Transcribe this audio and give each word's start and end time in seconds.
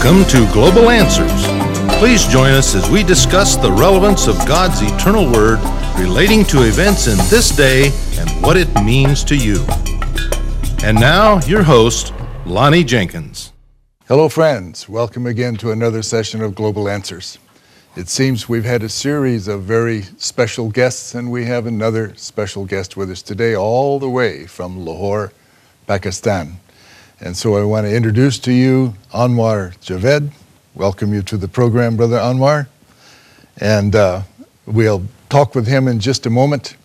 Welcome 0.00 0.24
to 0.26 0.52
Global 0.52 0.90
Answers. 0.90 1.44
Please 1.98 2.24
join 2.28 2.52
us 2.52 2.76
as 2.76 2.88
we 2.88 3.02
discuss 3.02 3.56
the 3.56 3.72
relevance 3.72 4.28
of 4.28 4.36
God's 4.46 4.80
eternal 4.80 5.28
Word 5.28 5.58
relating 5.98 6.44
to 6.44 6.62
events 6.62 7.08
in 7.08 7.16
this 7.28 7.50
day 7.50 7.90
and 8.16 8.30
what 8.40 8.56
it 8.56 8.72
means 8.84 9.24
to 9.24 9.36
you. 9.36 9.66
And 10.84 11.00
now, 11.00 11.40
your 11.46 11.64
host, 11.64 12.14
Lonnie 12.46 12.84
Jenkins. 12.84 13.52
Hello, 14.06 14.28
friends. 14.28 14.88
Welcome 14.88 15.26
again 15.26 15.56
to 15.56 15.72
another 15.72 16.02
session 16.02 16.42
of 16.42 16.54
Global 16.54 16.88
Answers. 16.88 17.36
It 17.96 18.08
seems 18.08 18.48
we've 18.48 18.64
had 18.64 18.84
a 18.84 18.88
series 18.88 19.48
of 19.48 19.64
very 19.64 20.02
special 20.16 20.70
guests, 20.70 21.16
and 21.16 21.28
we 21.28 21.46
have 21.46 21.66
another 21.66 22.14
special 22.14 22.66
guest 22.66 22.96
with 22.96 23.10
us 23.10 23.20
today, 23.20 23.56
all 23.56 23.98
the 23.98 24.08
way 24.08 24.46
from 24.46 24.78
Lahore, 24.78 25.32
Pakistan. 25.88 26.60
And 27.20 27.36
so 27.36 27.56
I 27.56 27.64
want 27.64 27.84
to 27.84 27.92
introduce 27.92 28.38
to 28.40 28.52
you 28.52 28.94
Anwar 29.12 29.76
Javed. 29.78 30.30
Welcome 30.76 31.12
you 31.12 31.20
to 31.22 31.36
the 31.36 31.48
program, 31.48 31.96
Brother 31.96 32.16
Anwar. 32.16 32.68
And 33.56 33.96
uh, 33.96 34.22
we'll 34.66 35.02
talk 35.28 35.56
with 35.56 35.66
him 35.66 35.88
in 35.88 35.98
just 35.98 36.26
a 36.26 36.30
moment. 36.30 36.76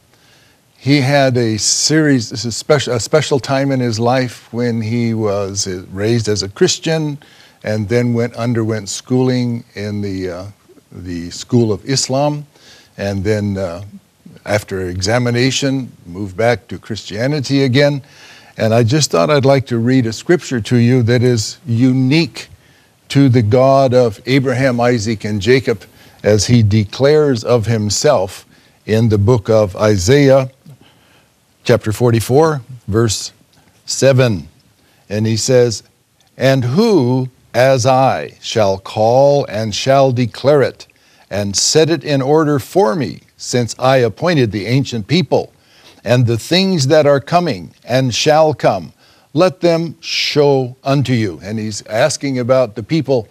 He 0.75 1.01
had 1.01 1.38
a 1.38 1.57
series, 1.57 2.31
a 2.31 2.52
special, 2.52 2.95
a 2.95 2.99
special 2.99 3.39
time 3.39 3.71
in 3.71 3.80
his 3.80 3.99
life 3.99 4.52
when 4.52 4.81
he 4.81 5.13
was 5.13 5.67
raised 5.91 6.27
as 6.27 6.41
a 6.41 6.49
Christian 6.49 7.19
and 7.63 7.88
then 7.88 8.15
went 8.15 8.33
underwent 8.33 8.89
schooling 8.89 9.63
in 9.75 10.02
the, 10.02 10.31
uh, 10.31 10.45
the 10.91 11.30
School 11.30 11.71
of 11.71 11.86
Islam. 11.86 12.47
And 12.97 13.23
then, 13.23 13.59
uh, 13.59 13.83
after 14.45 14.89
examination, 14.89 15.91
moved 16.08 16.36
back 16.36 16.67
to 16.69 16.80
Christianity 16.80 17.63
again. 17.63 18.02
And 18.55 18.73
I 18.73 18.83
just 18.83 19.09
thought 19.09 19.31
I'd 19.31 19.45
like 19.45 19.65
to 19.67 19.79
read 19.79 20.05
a 20.05 20.13
scripture 20.13 20.61
to 20.61 20.77
you 20.77 21.01
that 21.03 21.23
is 21.23 21.57
unique 21.65 22.49
to 23.09 23.27
the 23.27 23.41
God 23.41 23.93
of 23.95 24.21
Abraham, 24.27 24.79
Isaac, 24.79 25.23
and 25.23 25.41
Jacob 25.41 25.83
as 26.21 26.47
he 26.47 26.61
declares 26.61 27.43
of 27.43 27.65
himself 27.65 28.45
in 28.85 29.09
the 29.09 29.17
book 29.17 29.49
of 29.49 29.75
Isaiah, 29.75 30.51
chapter 31.63 31.91
44, 31.91 32.61
verse 32.87 33.33
7. 33.85 34.47
And 35.09 35.25
he 35.25 35.35
says, 35.35 35.81
And 36.37 36.63
who, 36.63 37.29
as 37.55 37.87
I, 37.87 38.37
shall 38.39 38.77
call 38.77 39.45
and 39.45 39.73
shall 39.73 40.11
declare 40.11 40.61
it, 40.61 40.87
and 41.29 41.55
set 41.55 41.89
it 41.89 42.03
in 42.03 42.21
order 42.21 42.59
for 42.59 42.95
me, 42.95 43.21
since 43.35 43.75
I 43.79 43.97
appointed 43.97 44.51
the 44.51 44.67
ancient 44.67 45.07
people 45.07 45.51
and 46.03 46.25
the 46.25 46.37
things 46.37 46.87
that 46.87 47.05
are 47.05 47.19
coming 47.19 47.73
and 47.83 48.13
shall 48.13 48.53
come, 48.53 48.93
let 49.33 49.61
them 49.61 49.97
show 49.99 50.75
unto 50.83 51.13
you. 51.13 51.39
And 51.43 51.57
he's 51.57 51.85
asking 51.87 52.39
about 52.39 52.75
the 52.75 52.83
people, 52.83 53.27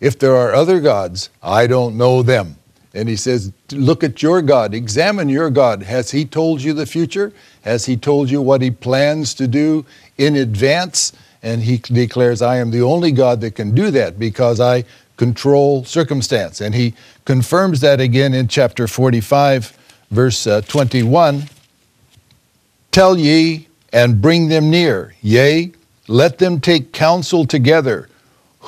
if 0.00 0.18
there 0.18 0.36
are 0.36 0.52
other 0.54 0.80
gods, 0.80 1.30
I 1.42 1.66
don't 1.66 1.96
know 1.96 2.22
them. 2.22 2.56
And 2.92 3.08
he 3.08 3.16
says, 3.16 3.52
Look 3.72 4.02
at 4.02 4.22
your 4.22 4.42
God, 4.42 4.74
examine 4.74 5.28
your 5.28 5.50
God. 5.50 5.82
Has 5.82 6.10
he 6.10 6.24
told 6.24 6.62
you 6.62 6.72
the 6.72 6.86
future? 6.86 7.32
Has 7.62 7.84
he 7.86 7.96
told 7.96 8.30
you 8.30 8.40
what 8.40 8.62
he 8.62 8.70
plans 8.70 9.34
to 9.34 9.46
do 9.46 9.84
in 10.18 10.36
advance? 10.36 11.12
And 11.42 11.62
he 11.62 11.78
declares, 11.78 12.42
I 12.42 12.56
am 12.56 12.70
the 12.70 12.82
only 12.82 13.12
God 13.12 13.40
that 13.42 13.54
can 13.54 13.74
do 13.74 13.90
that 13.90 14.18
because 14.18 14.60
I 14.60 14.84
control 15.16 15.84
circumstance. 15.84 16.60
And 16.60 16.74
he 16.74 16.94
confirms 17.24 17.80
that 17.80 18.00
again 18.00 18.34
in 18.34 18.48
chapter 18.48 18.86
45, 18.86 19.76
verse 20.10 20.46
uh, 20.46 20.62
21 20.62 21.48
Tell 22.96 23.18
ye 23.18 23.68
and 23.92 24.22
bring 24.22 24.48
them 24.48 24.70
near, 24.70 25.12
yea, 25.20 25.72
let 26.08 26.38
them 26.38 26.62
take 26.62 26.94
counsel 26.94 27.44
together. 27.44 28.08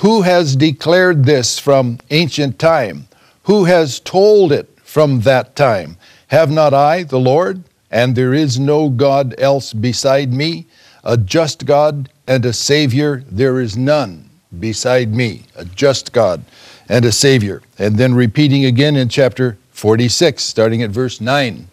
Who 0.05 0.21
has 0.21 0.55
declared 0.55 1.25
this 1.25 1.59
from 1.59 1.99
ancient 2.11 2.59
time? 2.59 3.09
Who 3.45 3.65
has 3.65 4.01
told 4.01 4.53
it 4.53 4.69
from 4.85 5.21
that 5.21 5.57
time? 5.57 5.97
Have 6.27 6.51
not 6.51 6.75
I, 6.75 7.05
the 7.05 7.19
Lord, 7.19 7.65
and 7.91 8.15
there 8.15 8.35
is 8.35 8.61
no 8.61 8.91
God 8.91 9.35
else 9.39 9.73
beside 9.73 10.31
me, 10.31 10.67
a 11.05 11.17
just 11.17 11.65
God 11.65 12.11
and 12.27 12.45
a 12.45 12.53
Savior, 12.53 13.25
there 13.31 13.59
is 13.59 13.79
none 13.79 14.29
beside 14.61 15.15
me, 15.15 15.45
a 15.57 15.65
just 15.65 16.13
God 16.13 16.45
and 16.87 17.07
a 17.07 17.13
Savior. 17.13 17.63
And 17.79 17.97
then 17.97 18.13
repeating 18.15 18.67
again 18.67 18.95
in 18.95 19.09
chapter 19.09 19.57
46, 19.71 20.45
starting 20.45 20.83
at 20.83 20.91
verse 20.91 21.19
9. 21.19 21.67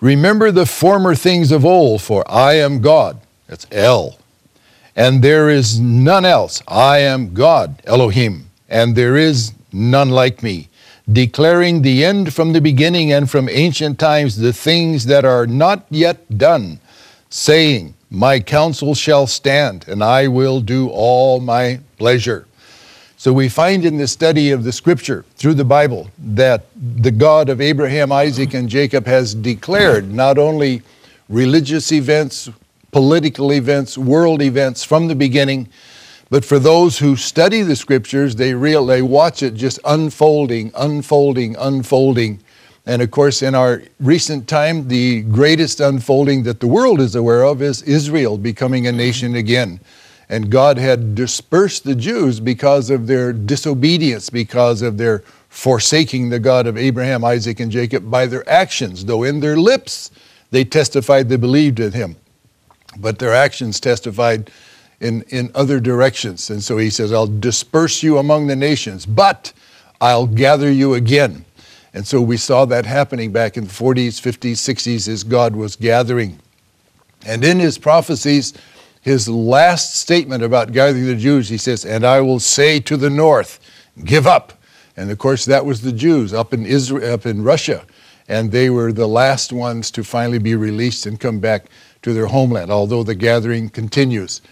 Remember 0.00 0.50
the 0.50 0.66
former 0.66 1.14
things 1.14 1.50
of 1.50 1.64
old, 1.64 2.02
for 2.02 2.30
I 2.30 2.54
am 2.54 2.80
God. 2.80 3.18
That's 3.46 3.66
El. 3.72 4.18
And 4.94 5.22
there 5.22 5.48
is 5.48 5.80
none 5.80 6.24
else. 6.24 6.62
I 6.68 6.98
am 6.98 7.32
God, 7.32 7.82
Elohim, 7.86 8.50
and 8.68 8.94
there 8.94 9.16
is 9.16 9.52
none 9.72 10.10
like 10.10 10.42
me, 10.42 10.68
declaring 11.10 11.82
the 11.82 12.04
end 12.04 12.34
from 12.34 12.52
the 12.52 12.60
beginning 12.60 13.12
and 13.12 13.30
from 13.30 13.48
ancient 13.48 13.98
times 13.98 14.36
the 14.36 14.52
things 14.52 15.06
that 15.06 15.24
are 15.24 15.46
not 15.46 15.86
yet 15.90 16.38
done, 16.38 16.80
saying, 17.30 17.94
My 18.10 18.40
counsel 18.40 18.94
shall 18.94 19.26
stand, 19.26 19.86
and 19.88 20.02
I 20.02 20.28
will 20.28 20.60
do 20.60 20.88
all 20.88 21.40
my 21.40 21.80
pleasure. 21.98 22.45
So 23.26 23.32
we 23.32 23.48
find 23.48 23.84
in 23.84 23.96
the 23.96 24.06
study 24.06 24.52
of 24.52 24.62
the 24.62 24.70
scripture 24.70 25.24
through 25.34 25.54
the 25.54 25.64
Bible 25.64 26.08
that 26.16 26.66
the 26.76 27.10
God 27.10 27.48
of 27.48 27.60
Abraham, 27.60 28.12
Isaac, 28.12 28.54
and 28.54 28.68
Jacob 28.68 29.04
has 29.06 29.34
declared 29.34 30.14
not 30.14 30.38
only 30.38 30.82
religious 31.28 31.90
events, 31.90 32.48
political 32.92 33.52
events, 33.52 33.98
world 33.98 34.42
events 34.42 34.84
from 34.84 35.08
the 35.08 35.16
beginning, 35.16 35.68
but 36.30 36.44
for 36.44 36.60
those 36.60 37.00
who 37.00 37.16
study 37.16 37.62
the 37.62 37.74
scriptures, 37.74 38.36
they 38.36 38.54
real 38.54 38.86
they 38.86 39.02
watch 39.02 39.42
it 39.42 39.54
just 39.54 39.80
unfolding, 39.84 40.70
unfolding, 40.76 41.56
unfolding. 41.56 42.38
And 42.86 43.02
of 43.02 43.10
course, 43.10 43.42
in 43.42 43.56
our 43.56 43.82
recent 43.98 44.46
time, 44.46 44.86
the 44.86 45.22
greatest 45.22 45.80
unfolding 45.80 46.44
that 46.44 46.60
the 46.60 46.68
world 46.68 47.00
is 47.00 47.16
aware 47.16 47.42
of 47.44 47.60
is 47.60 47.82
Israel 47.82 48.38
becoming 48.38 48.86
a 48.86 48.92
nation 48.92 49.34
again. 49.34 49.80
And 50.28 50.50
God 50.50 50.78
had 50.78 51.14
dispersed 51.14 51.84
the 51.84 51.94
Jews 51.94 52.40
because 52.40 52.90
of 52.90 53.06
their 53.06 53.32
disobedience, 53.32 54.28
because 54.28 54.82
of 54.82 54.98
their 54.98 55.22
forsaking 55.48 56.28
the 56.28 56.40
God 56.40 56.66
of 56.66 56.76
Abraham, 56.76 57.24
Isaac, 57.24 57.60
and 57.60 57.70
Jacob 57.70 58.10
by 58.10 58.26
their 58.26 58.48
actions, 58.48 59.04
though 59.04 59.22
in 59.22 59.40
their 59.40 59.56
lips 59.56 60.10
they 60.50 60.64
testified 60.64 61.28
they 61.28 61.36
believed 61.36 61.80
in 61.80 61.92
him. 61.92 62.16
But 62.98 63.18
their 63.18 63.34
actions 63.34 63.78
testified 63.78 64.50
in, 65.00 65.22
in 65.28 65.50
other 65.54 65.80
directions. 65.80 66.50
And 66.50 66.62
so 66.62 66.78
he 66.78 66.90
says, 66.90 67.12
I'll 67.12 67.26
disperse 67.26 68.02
you 68.02 68.18
among 68.18 68.46
the 68.46 68.56
nations, 68.56 69.06
but 69.06 69.52
I'll 70.00 70.26
gather 70.26 70.70
you 70.70 70.94
again. 70.94 71.44
And 71.94 72.06
so 72.06 72.20
we 72.20 72.36
saw 72.36 72.64
that 72.66 72.84
happening 72.84 73.32
back 73.32 73.56
in 73.56 73.64
the 73.64 73.70
40s, 73.70 74.20
50s, 74.20 74.52
60s 74.52 75.08
as 75.08 75.24
God 75.24 75.56
was 75.56 75.76
gathering. 75.76 76.38
And 77.24 77.42
in 77.42 77.58
his 77.58 77.78
prophecies, 77.78 78.52
his 79.06 79.28
last 79.28 79.94
statement 79.94 80.42
about 80.42 80.72
gathering 80.72 81.06
the 81.06 81.14
Jews, 81.14 81.48
he 81.48 81.58
says, 81.58 81.84
And 81.84 82.04
I 82.04 82.20
will 82.20 82.40
say 82.40 82.80
to 82.80 82.96
the 82.96 83.08
north, 83.08 83.60
Give 84.04 84.26
up. 84.26 84.54
And 84.96 85.12
of 85.12 85.18
course, 85.18 85.44
that 85.44 85.64
was 85.64 85.80
the 85.80 85.92
Jews 85.92 86.34
up 86.34 86.52
in 86.52 86.66
Israel, 86.66 87.14
up 87.14 87.24
in 87.24 87.44
Russia. 87.44 87.86
And 88.26 88.50
they 88.50 88.68
were 88.68 88.92
the 88.92 89.06
last 89.06 89.52
ones 89.52 89.92
to 89.92 90.02
finally 90.02 90.40
be 90.40 90.56
released 90.56 91.06
and 91.06 91.20
come 91.20 91.38
back 91.38 91.66
to 92.02 92.14
their 92.14 92.26
homeland, 92.26 92.72
although 92.72 93.04
the 93.04 93.14
gathering 93.14 93.68
continues. 93.68 94.42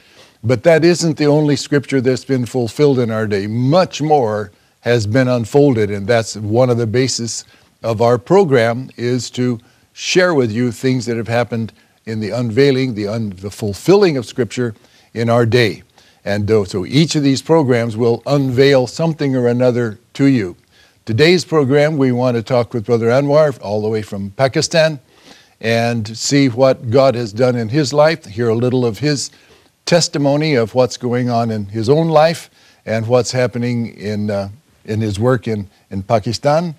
But 0.45 0.63
that 0.63 0.85
isn't 0.85 1.19
the 1.19 1.27
only 1.27 1.57
scripture 1.57 2.01
that's 2.01 2.25
been 2.25 2.47
fulfilled 2.47 3.01
in 3.01 3.11
our 3.11 3.27
day. 3.27 3.49
Much 3.49 4.01
more 4.01 4.53
has 4.83 5.05
been 5.05 5.27
unfolded, 5.27 5.91
and 5.91 6.07
that's 6.07 6.37
one 6.37 6.71
of 6.71 6.79
the 6.79 6.87
basis 6.87 7.45
of 7.83 8.01
our 8.01 8.19
program 8.19 8.89
is 8.97 9.31
to 9.31 9.59
share 9.95 10.33
with 10.33 10.53
you 10.53 10.71
things 10.71 11.07
that 11.07 11.17
have 11.17 11.27
happened 11.27 11.73
in 12.07 12.21
the 12.21 12.31
unveiling, 12.31 12.95
the, 12.95 13.09
un, 13.09 13.31
the 13.31 13.51
fulfilling 13.51 14.17
of 14.17 14.27
Scripture 14.27 14.75
in 15.13 15.31
our 15.31 15.47
day. 15.47 15.83
And 16.25 16.49
so 16.69 16.87
each 16.87 17.17
of 17.17 17.23
these 17.23 17.43
programs 17.43 17.97
will 17.97 18.23
unveil 18.27 18.87
something 18.87 19.37
or 19.37 19.47
another 19.47 19.99
to 20.15 20.27
you. 20.27 20.57
Today's 21.05 21.45
program, 21.45 21.99
we 21.99 22.13
want 22.13 22.37
to 22.37 22.43
talk 22.43 22.73
with 22.73 22.87
Brother 22.87 23.09
Anwar, 23.09 23.61
all 23.61 23.83
the 23.83 23.89
way 23.89 24.01
from 24.01 24.31
Pakistan, 24.31 25.01
and 25.61 26.17
see 26.17 26.49
what 26.49 26.91
God 26.91 27.15
has 27.15 27.33
done 27.33 27.57
in 27.57 27.69
his 27.69 27.93
life, 27.93 28.25
hear 28.25 28.49
a 28.49 28.55
little 28.55 28.87
of 28.87 28.99
his 28.99 29.31
testimony 29.85 30.55
of 30.55 30.75
what's 30.75 30.97
going 30.97 31.29
on 31.29 31.51
in 31.51 31.67
his 31.67 31.91
own 31.91 32.09
life 32.09 32.49
and 32.87 33.07
what's 33.07 33.33
happening 33.33 33.95
in, 33.97 34.31
uh, 34.31 34.49
in 34.87 35.03
his 35.03 35.21
work 35.21 35.47
in, 35.47 35.69
in 35.91 36.03
Pakistan. 36.03 36.75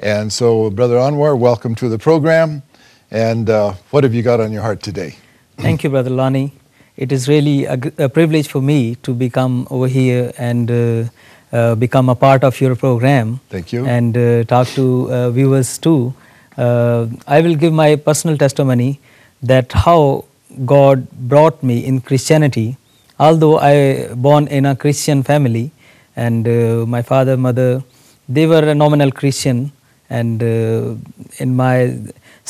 And 0.00 0.32
so, 0.32 0.70
Brother 0.70 0.96
Anwar, 0.96 1.38
welcome 1.38 1.76
to 1.76 1.88
the 1.88 1.98
program. 1.98 2.62
And 3.10 3.48
uh, 3.48 3.72
what 3.90 4.04
have 4.04 4.14
you 4.14 4.22
got 4.22 4.40
on 4.40 4.52
your 4.52 4.62
heart 4.62 4.82
today? 4.82 5.16
Thank 5.56 5.82
you, 5.82 5.90
Brother 5.90 6.10
Lonnie. 6.10 6.52
It 6.96 7.12
is 7.12 7.28
really 7.28 7.64
a, 7.64 7.78
a 7.98 8.08
privilege 8.08 8.48
for 8.48 8.60
me 8.60 8.96
to 8.96 9.14
become 9.14 9.66
over 9.70 9.86
here 9.86 10.32
and 10.36 10.70
uh, 10.70 11.04
uh, 11.52 11.74
become 11.74 12.08
a 12.08 12.14
part 12.14 12.44
of 12.44 12.60
your 12.60 12.76
program. 12.76 13.40
Thank 13.48 13.72
you. 13.72 13.86
And 13.86 14.16
uh, 14.16 14.44
talk 14.44 14.68
to 14.68 15.10
uh, 15.10 15.30
viewers 15.30 15.78
too. 15.78 16.14
Uh, 16.56 17.06
I 17.26 17.40
will 17.40 17.54
give 17.54 17.72
my 17.72 17.96
personal 17.96 18.36
testimony 18.36 19.00
that 19.42 19.72
how 19.72 20.24
God 20.64 21.10
brought 21.10 21.62
me 21.62 21.84
in 21.84 22.00
Christianity. 22.00 22.76
Although 23.18 23.58
I 23.58 24.12
born 24.14 24.46
in 24.48 24.66
a 24.66 24.76
Christian 24.76 25.22
family, 25.22 25.70
and 26.16 26.46
uh, 26.46 26.84
my 26.86 27.02
father, 27.02 27.36
mother, 27.36 27.82
they 28.28 28.46
were 28.46 28.64
a 28.68 28.74
nominal 28.74 29.12
Christian, 29.12 29.72
and 30.10 30.42
uh, 30.42 30.94
in 31.38 31.54
my 31.56 31.96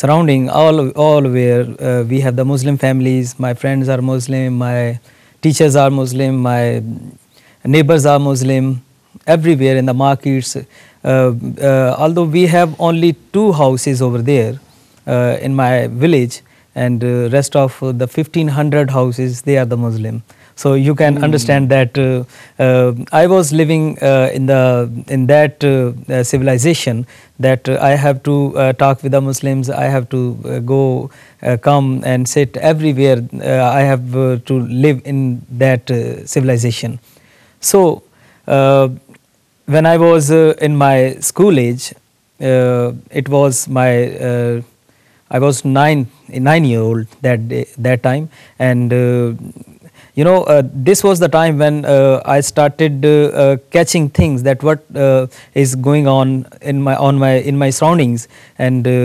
surrounding, 0.00 0.48
all 0.48 0.90
all 1.04 1.28
where 1.36 1.62
uh, 1.82 2.02
we 2.04 2.20
have 2.20 2.36
the 2.36 2.44
Muslim 2.44 2.76
families. 2.78 3.38
My 3.46 3.54
friends 3.62 3.88
are 3.94 4.00
Muslim, 4.00 4.58
my 4.58 5.00
teachers 5.42 5.76
are 5.84 5.90
Muslim, 5.90 6.36
my 6.48 6.82
neighbors 7.64 8.06
are 8.06 8.18
Muslim. 8.18 8.82
Everywhere 9.26 9.76
in 9.76 9.86
the 9.86 9.94
markets, 9.94 10.56
uh, 10.56 10.62
uh, 11.04 11.96
although 11.98 12.24
we 12.24 12.46
have 12.46 12.80
only 12.80 13.14
two 13.32 13.52
houses 13.52 14.00
over 14.00 14.20
there 14.22 14.60
uh, 15.06 15.36
in 15.40 15.56
my 15.56 15.88
village, 15.88 16.40
and 16.74 17.02
rest 17.32 17.56
of 17.56 17.78
the 17.80 18.06
1500 18.06 18.90
houses 18.90 19.42
they 19.42 19.56
are 19.58 19.64
the 19.64 19.76
Muslim. 19.76 20.22
So 20.58 20.74
you 20.74 20.94
can 20.94 21.18
understand 21.22 21.68
that 21.70 21.96
uh, 21.96 22.24
uh, 22.58 22.92
I 23.12 23.26
was 23.28 23.52
living 23.52 23.96
uh, 24.02 24.30
in 24.34 24.46
the 24.46 24.90
in 25.06 25.26
that 25.28 25.62
civilization 26.26 27.06
that 27.38 27.68
I 27.68 27.90
have 27.94 28.22
to 28.24 28.34
uh, 28.58 28.72
talk 28.72 29.02
with 29.04 29.12
the 29.12 29.20
Muslims. 29.20 29.70
I 29.70 29.84
have 29.84 30.08
to 30.10 30.20
uh, 30.44 30.58
go, 30.58 31.10
uh, 31.42 31.56
come 31.58 32.02
and 32.04 32.28
sit 32.28 32.56
everywhere. 32.56 33.22
Uh, 33.40 33.70
I 33.70 33.82
have 33.82 34.16
uh, 34.16 34.38
to 34.46 34.60
live 34.86 35.00
in 35.04 35.42
that 35.64 35.90
uh, 35.90 36.26
civilization. 36.26 36.98
So 37.60 38.02
uh, 38.48 38.88
when 39.66 39.86
I 39.86 39.96
was 39.96 40.30
uh, 40.30 40.54
in 40.60 40.76
my 40.76 41.14
school 41.20 41.58
age, 41.58 41.94
uh, 42.40 42.92
it 43.10 43.28
was 43.28 43.68
my 43.68 43.90
uh, 44.30 44.62
I 45.30 45.38
was 45.38 45.64
nine 45.64 46.08
nine 46.28 46.64
year 46.64 46.80
old 46.80 47.06
that 47.22 47.48
day, 47.48 47.66
that 47.78 48.02
time, 48.02 48.30
and 48.58 48.92
you 50.18 50.24
know 50.24 50.38
uh, 50.52 50.62
this 50.88 51.04
was 51.08 51.20
the 51.24 51.28
time 51.28 51.58
when 51.58 51.84
uh, 51.84 52.20
I 52.36 52.40
started 52.40 53.04
uh, 53.04 53.10
uh, 53.42 53.56
catching 53.70 54.08
things 54.20 54.42
that 54.42 54.64
what 54.68 54.80
uh, 54.96 55.28
is 55.54 55.76
going 55.76 56.08
on 56.08 56.46
in 56.60 56.82
my 56.82 56.96
on 56.96 57.18
my 57.26 57.34
in 57.52 57.58
my 57.66 57.70
surroundings 57.70 58.28
and. 58.58 58.96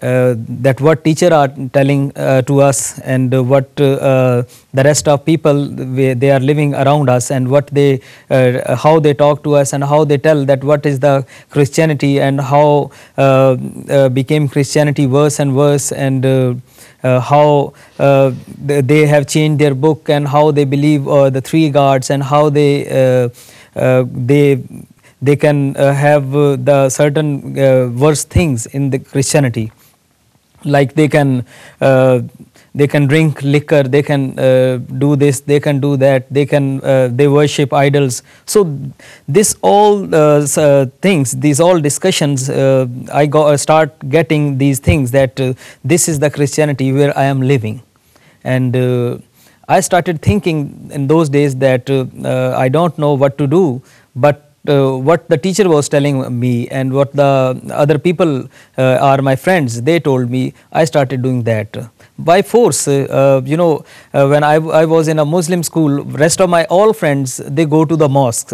Uh, 0.00 0.36
that 0.64 0.80
what 0.80 1.02
teacher 1.02 1.28
are 1.34 1.48
telling 1.72 2.12
to 2.48 2.60
us 2.60 3.00
and 3.00 3.32
what 3.48 3.74
the 3.74 4.46
rest 4.88 5.08
of 5.08 5.24
people 5.24 5.66
they 5.70 6.30
are 6.30 6.38
living 6.38 6.72
around 6.82 7.10
us 7.10 7.32
and 7.32 7.50
what 7.54 7.66
they 7.78 8.00
how 8.84 9.00
they 9.00 9.12
talk 9.12 9.42
to 9.42 9.56
us 9.56 9.72
and 9.72 9.82
how 9.82 10.04
they 10.04 10.16
tell 10.16 10.44
that 10.44 10.62
what 10.62 10.86
is 10.86 11.00
the 11.00 11.26
christianity 11.50 12.20
and 12.20 12.40
how 12.40 12.88
became 14.20 14.48
christianity 14.48 15.08
worse 15.18 15.40
and 15.40 15.56
worse 15.56 15.90
and 15.90 16.22
how 17.02 17.72
uh, 17.98 18.32
they 18.58 19.06
have 19.06 19.26
changed 19.26 19.60
their 19.60 19.74
book 19.74 20.08
and 20.08 20.26
how 20.28 20.50
they 20.50 20.64
believe 20.64 21.06
uh, 21.08 21.30
the 21.30 21.40
three 21.40 21.70
gods 21.70 22.10
and 22.10 22.22
how 22.22 22.48
they 22.50 22.86
uh, 22.88 23.28
uh, 23.76 24.04
they 24.08 24.62
they 25.20 25.36
can 25.36 25.76
uh, 25.76 25.92
have 25.92 26.34
uh, 26.34 26.56
the 26.56 26.88
certain 26.88 27.58
uh, 27.58 27.88
worse 27.88 28.24
things 28.24 28.66
in 28.66 28.90
the 28.90 28.98
christianity. 28.98 29.70
Like 30.64 30.94
they 30.94 31.08
can 31.08 31.44
uh, 31.80 32.22
they 32.74 32.86
can 32.86 33.06
drink 33.06 33.42
liquor 33.42 33.82
they 33.82 34.02
can 34.02 34.38
uh, 34.38 34.78
do 34.98 35.16
this 35.16 35.40
they 35.40 35.60
can 35.60 35.80
do 35.80 35.96
that 35.96 36.32
they 36.32 36.46
can 36.46 36.80
uh, 36.82 37.08
they 37.10 37.28
worship 37.28 37.72
idols. 37.72 38.22
So 38.46 38.78
this 39.26 39.56
all 39.62 40.14
uh, 40.14 40.46
uh, 40.56 40.86
things 41.02 41.32
these 41.32 41.60
all 41.60 41.80
discussions 41.80 42.48
uh, 42.50 42.86
i 43.12 43.26
go, 43.26 43.46
uh, 43.46 43.56
start 43.56 43.92
getting 44.08 44.58
these 44.58 44.78
things 44.78 45.10
that 45.12 45.36
this 45.84 46.08
is 46.08 46.18
the 46.18 46.30
christianity 46.30 46.92
where 46.92 47.16
i 47.18 47.24
am 47.24 47.42
living. 47.42 47.82
And 48.44 48.76
i 49.68 49.80
started 49.80 50.22
thinking 50.22 50.90
in 50.92 51.06
those 51.06 51.28
days 51.28 51.56
that 51.56 51.90
i 51.90 52.68
don't 52.68 52.98
know 52.98 53.14
what 53.14 53.36
to 53.38 53.46
do 53.46 53.82
but 54.14 54.47
uh, 54.68 54.96
what 55.08 55.28
the 55.28 55.38
teacher 55.38 55.68
was 55.68 55.88
telling 55.88 56.16
me 56.38 56.68
and 56.68 56.92
what 56.92 57.12
the 57.12 57.30
other 57.72 57.98
people 57.98 58.32
uh, 58.76 59.08
are 59.10 59.20
my 59.22 59.36
friends 59.44 59.80
they 59.82 59.98
told 59.98 60.30
me 60.30 60.52
i 60.72 60.84
started 60.84 61.22
doing 61.22 61.42
that. 61.44 61.76
By 62.18 62.42
force 62.42 62.86
uh, 62.88 63.40
you 63.44 63.56
know 63.56 63.84
uh, 64.12 64.26
when 64.28 64.44
I, 64.44 64.54
I 64.54 64.84
was 64.84 65.08
in 65.08 65.18
a 65.18 65.24
muslim 65.24 65.62
school 65.62 66.02
rest 66.24 66.40
of 66.40 66.50
my 66.50 66.64
all 66.64 66.92
friends 66.92 67.38
they 67.38 67.64
go 67.64 67.84
to 67.84 67.96
the 67.96 68.08
mosque 68.08 68.50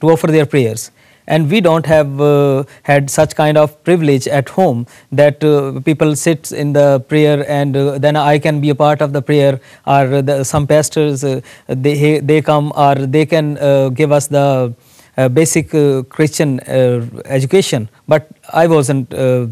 to 0.00 0.10
offer 0.10 0.26
their 0.26 0.46
prayers. 0.46 0.90
And 1.26 1.50
we 1.50 1.62
don't 1.62 1.86
have 1.86 2.20
uh, 2.20 2.64
had 2.82 3.08
such 3.08 3.34
kind 3.34 3.56
of 3.56 3.82
privilege 3.82 4.28
at 4.28 4.50
home 4.50 4.86
that 5.10 5.42
uh, 5.42 5.80
people 5.80 6.14
sit 6.16 6.52
in 6.52 6.74
the 6.74 7.00
prayer 7.08 7.48
and 7.48 7.74
uh, 7.74 7.96
then 7.96 8.14
i 8.14 8.38
can 8.38 8.60
be 8.60 8.68
a 8.68 8.74
part 8.74 9.00
of 9.00 9.14
the 9.14 9.22
prayer. 9.22 9.58
Or 9.86 10.20
the, 10.20 10.44
some 10.44 10.66
pastors 10.66 11.24
they 11.66 12.20
they 12.20 12.42
come 12.42 12.72
or 12.76 12.94
they 12.94 13.24
can 13.24 13.54
give 13.94 14.12
us 14.12 14.26
the 14.26 14.74
basic 15.16 15.74
uh, 15.74 16.02
Christian 16.08 16.60
uh, 16.60 17.06
education, 17.24 17.88
but 18.08 18.28
I 18.52 18.66
wasn't 18.66 19.12
uh, 19.14 19.46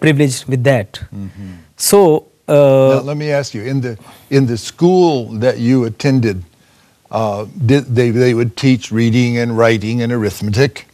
privileged 0.00 0.46
with 0.48 0.64
that. 0.64 1.00
So, 1.76 2.26
Now, 2.48 3.00
let 3.02 3.16
me 3.16 3.30
ask 3.30 3.54
you 3.54 3.62
in 3.62 3.80
the 3.80 3.98
in 4.30 4.46
the 4.46 4.56
school 4.56 5.26
that 5.42 5.58
you 5.58 5.84
attended, 5.84 6.42
uh, 7.10 7.46
did 7.66 7.84
they 7.94 8.10
they 8.10 8.34
would 8.34 8.56
teach 8.56 8.90
reading 8.92 9.38
and 9.38 9.58
writing 9.58 10.02
and 10.02 10.12
arithmetic, 10.12 10.86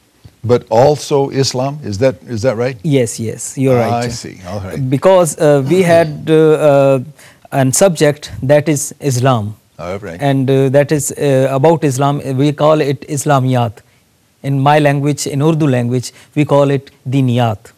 but 0.44 0.64
also 0.70 1.29
Islam? 1.31 1.79
Is 1.85 1.99
that 1.99 2.14
is 2.29 2.41
that 2.43 2.56
right? 2.56 2.76
yes, 2.82 3.20
yes, 3.20 3.56
you're 3.56 3.76
Ah, 3.79 3.85
right. 3.85 4.05
I 4.09 4.09
see. 4.09 4.37
All 4.49 4.61
right. 4.61 4.81
Because 4.97 5.37
uh, 5.38 5.62
we 5.69 5.82
had 5.85 6.31
uh, 6.31 6.37
uh, 6.70 6.99
an 7.61 7.73
subject 7.73 8.32
that 8.43 8.69
is 8.69 8.94
Islam, 9.00 9.55
All 9.79 9.99
right. 10.00 10.20
and 10.20 10.49
uh, 10.50 10.69
that 10.76 10.91
is 10.93 11.12
uh, 11.12 11.49
about 11.53 11.85
Islam. 11.85 12.20
We 12.37 12.53
call 12.53 12.81
it 12.81 13.00
Islamiyat. 13.09 13.73
In 14.42 14.58
my 14.60 14.78
language, 14.80 15.26
in 15.26 15.40
Urdu 15.40 15.66
language, 15.68 16.12
we 16.34 16.44
call 16.44 16.70
it 16.70 16.90
Diniyat. 17.08 17.70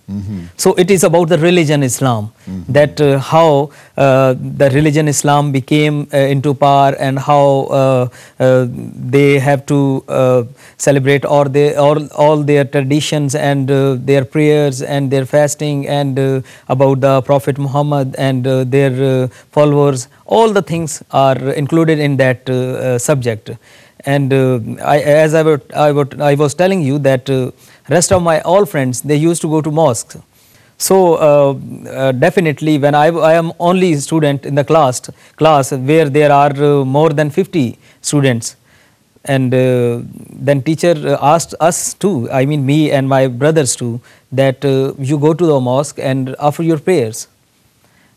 So 0.62 0.74
it 0.74 0.90
is 0.90 1.02
about 1.02 1.28
the 1.30 1.38
religion 1.38 1.82
Islam, 1.82 2.30
that 2.68 3.00
uh, 3.00 3.18
how 3.18 3.70
uh, 3.96 4.34
the 4.62 4.68
religion 4.74 5.08
Islam 5.08 5.50
became 5.50 6.06
uh, 6.12 6.18
into 6.18 6.52
power 6.52 6.94
and 7.06 7.18
how 7.18 7.44
uh, 7.80 8.08
uh, 8.38 8.66
they 9.14 9.38
have 9.38 9.64
to 9.66 10.04
uh, 10.08 10.42
celebrate 10.76 11.24
all 11.24 11.44
their 11.44 11.78
all, 11.80 12.06
all 12.24 12.42
their 12.42 12.64
traditions 12.64 13.34
and 13.34 13.70
uh, 13.70 13.96
their 14.10 14.24
prayers 14.26 14.82
and 14.82 15.10
their 15.10 15.24
fasting 15.24 15.86
and 15.88 16.18
uh, 16.18 16.42
about 16.68 17.00
the 17.00 17.22
Prophet 17.22 17.56
Muhammad 17.58 18.14
and 18.18 18.46
uh, 18.46 18.64
their 18.64 18.92
uh, 19.12 19.28
followers. 19.52 20.08
All 20.26 20.52
the 20.52 20.62
things 20.62 21.02
are 21.12 21.38
included 21.52 21.98
in 21.98 22.18
that 22.18 22.40
subject. 23.00 23.50
And 24.06 24.32
uh, 24.32 24.60
I, 24.84 25.00
as 25.00 25.34
I, 25.34 25.42
were, 25.42 25.60
I, 25.74 25.92
were, 25.92 26.08
I 26.20 26.34
was 26.34 26.54
telling 26.54 26.82
you 26.82 26.98
that 27.00 27.28
uh, 27.30 27.50
rest 27.88 28.12
of 28.12 28.22
my 28.22 28.40
all 28.42 28.66
friends 28.66 29.00
they 29.00 29.16
used 29.16 29.40
to 29.42 29.48
go 29.48 29.60
to 29.62 29.70
mosques. 29.70 30.16
So 30.76 31.14
uh, 31.14 31.88
uh, 31.88 32.12
definitely, 32.12 32.78
when 32.78 32.94
I, 32.94 33.06
I 33.06 33.34
am 33.34 33.52
only 33.58 33.94
student 33.96 34.44
in 34.44 34.54
the 34.54 34.64
class 34.64 35.00
class 35.36 35.72
where 35.72 36.08
there 36.10 36.32
are 36.32 36.52
uh, 36.52 36.84
more 36.84 37.10
than 37.10 37.30
50 37.30 37.78
students, 38.02 38.56
and 39.24 39.54
uh, 39.54 40.00
then 40.30 40.62
teacher 40.62 41.16
asked 41.20 41.54
us 41.60 41.94
too, 41.94 42.28
I 42.30 42.44
mean 42.44 42.66
me 42.66 42.90
and 42.90 43.08
my 43.08 43.28
brothers 43.28 43.76
too, 43.76 44.00
that 44.32 44.62
you 44.98 45.18
go 45.18 45.32
to 45.32 45.46
the 45.46 45.60
mosque 45.60 45.98
and 45.98 46.36
offer 46.38 46.62
your 46.62 46.78
prayers. 46.78 47.28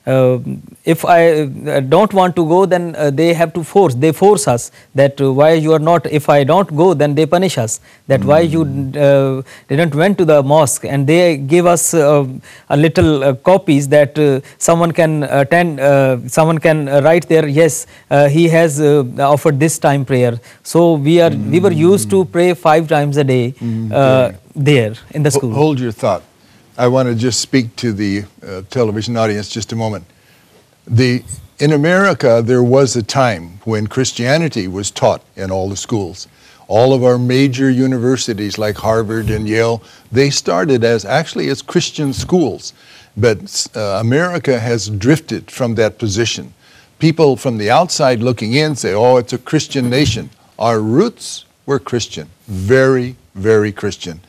Uh, 0.08 0.40
if 0.86 1.04
I 1.04 1.22
uh, 1.42 1.80
don't 1.94 2.14
want 2.14 2.36
to 2.38 2.44
go, 2.48 2.66
then 2.66 2.96
uh, 2.96 3.10
they 3.10 3.34
have 3.34 3.52
to 3.56 3.64
force. 3.72 3.94
They 4.04 4.12
force 4.14 4.48
us 4.48 4.72
that 4.96 5.20
why 5.40 5.50
you 5.66 5.74
are 5.78 5.84
not. 5.88 6.06
If 6.20 6.30
I 6.30 6.44
don't 6.52 6.70
go, 6.82 6.94
then 6.94 7.16
they 7.16 7.26
punish 7.26 7.58
us. 7.58 7.80
That 8.08 8.24
why 8.24 8.40
you 8.54 8.62
uh, 9.08 9.42
didn't 9.68 9.94
went 10.02 10.18
to 10.20 10.26
the 10.32 10.42
mosque, 10.44 10.86
and 10.86 11.06
they 11.06 11.36
give 11.36 11.66
us 11.66 11.94
uh, 11.94 12.26
a 12.70 12.78
little 12.78 13.12
uh, 13.24 13.34
copies 13.52 13.90
that 13.90 14.18
uh, 14.18 14.40
someone 14.58 14.94
can 15.02 15.24
attend. 15.24 15.82
Uh, 15.82 16.26
someone 16.38 16.60
can 16.70 16.86
write 17.10 17.28
there. 17.28 17.46
Yes, 17.48 17.86
uh, 18.10 18.30
he 18.30 18.48
has 18.48 18.80
uh, 18.80 19.04
offered 19.20 19.60
this 19.60 19.78
time 19.78 20.06
prayer. 20.06 20.40
So 20.64 20.94
we 20.94 21.20
are 21.20 21.32
we 21.56 21.60
were 21.60 21.76
used 21.84 22.10
to 22.12 22.24
pray 22.38 22.54
five 22.54 22.88
times 22.88 23.18
a 23.18 23.26
day 23.36 23.54
uh, 23.92 24.32
there 24.56 24.94
in 25.12 25.24
the 25.24 25.32
school. 25.32 25.54
Hold 25.54 25.80
your 25.80 25.92
thought. 25.92 26.24
I 26.78 26.88
want 26.88 27.10
to 27.10 27.16
just 27.16 27.42
speak 27.42 27.76
to 27.78 27.92
the 27.92 28.26
uh, 28.46 28.62
television 28.70 29.18
audience 29.18 29.50
just 29.50 29.72
a 29.72 29.76
moment. 29.76 30.06
The 30.86 31.24
in 31.58 31.72
America 31.72 32.44
there 32.46 32.62
was 32.62 32.96
a 32.96 33.02
time 33.02 33.60
when 33.64 33.88
Christianity 33.88 34.68
was 34.68 34.92
taught 34.92 35.24
in 35.36 35.50
all 35.50 35.70
the 35.70 35.76
schools. 35.76 36.28
All 36.68 36.94
of 36.94 37.04
our 37.04 37.18
major 37.18 37.70
universities 37.70 38.60
like 38.60 38.76
Harvard 38.76 39.32
and 39.32 39.48
Yale, 39.48 39.82
they 40.12 40.30
started 40.30 40.84
as 40.84 41.04
actually 41.04 41.50
as 41.50 41.64
Christian 41.64 42.14
schools. 42.14 42.74
But 43.16 43.68
uh, 43.76 43.98
America 44.00 44.60
has 44.60 44.90
drifted 44.90 45.50
from 45.50 45.76
that 45.76 45.98
position. 45.98 46.54
People 47.00 47.38
from 47.38 47.58
the 47.58 47.72
outside 47.72 48.20
looking 48.20 48.54
in 48.54 48.76
say, 48.76 48.94
"Oh, 48.94 49.18
it's 49.18 49.34
a 49.34 49.40
Christian 49.40 49.90
nation." 49.90 50.30
Our 50.60 50.80
roots 50.80 51.46
were 51.66 51.80
Christian, 51.80 52.30
very 52.48 53.16
very 53.38 53.72
Christian. 53.72 54.20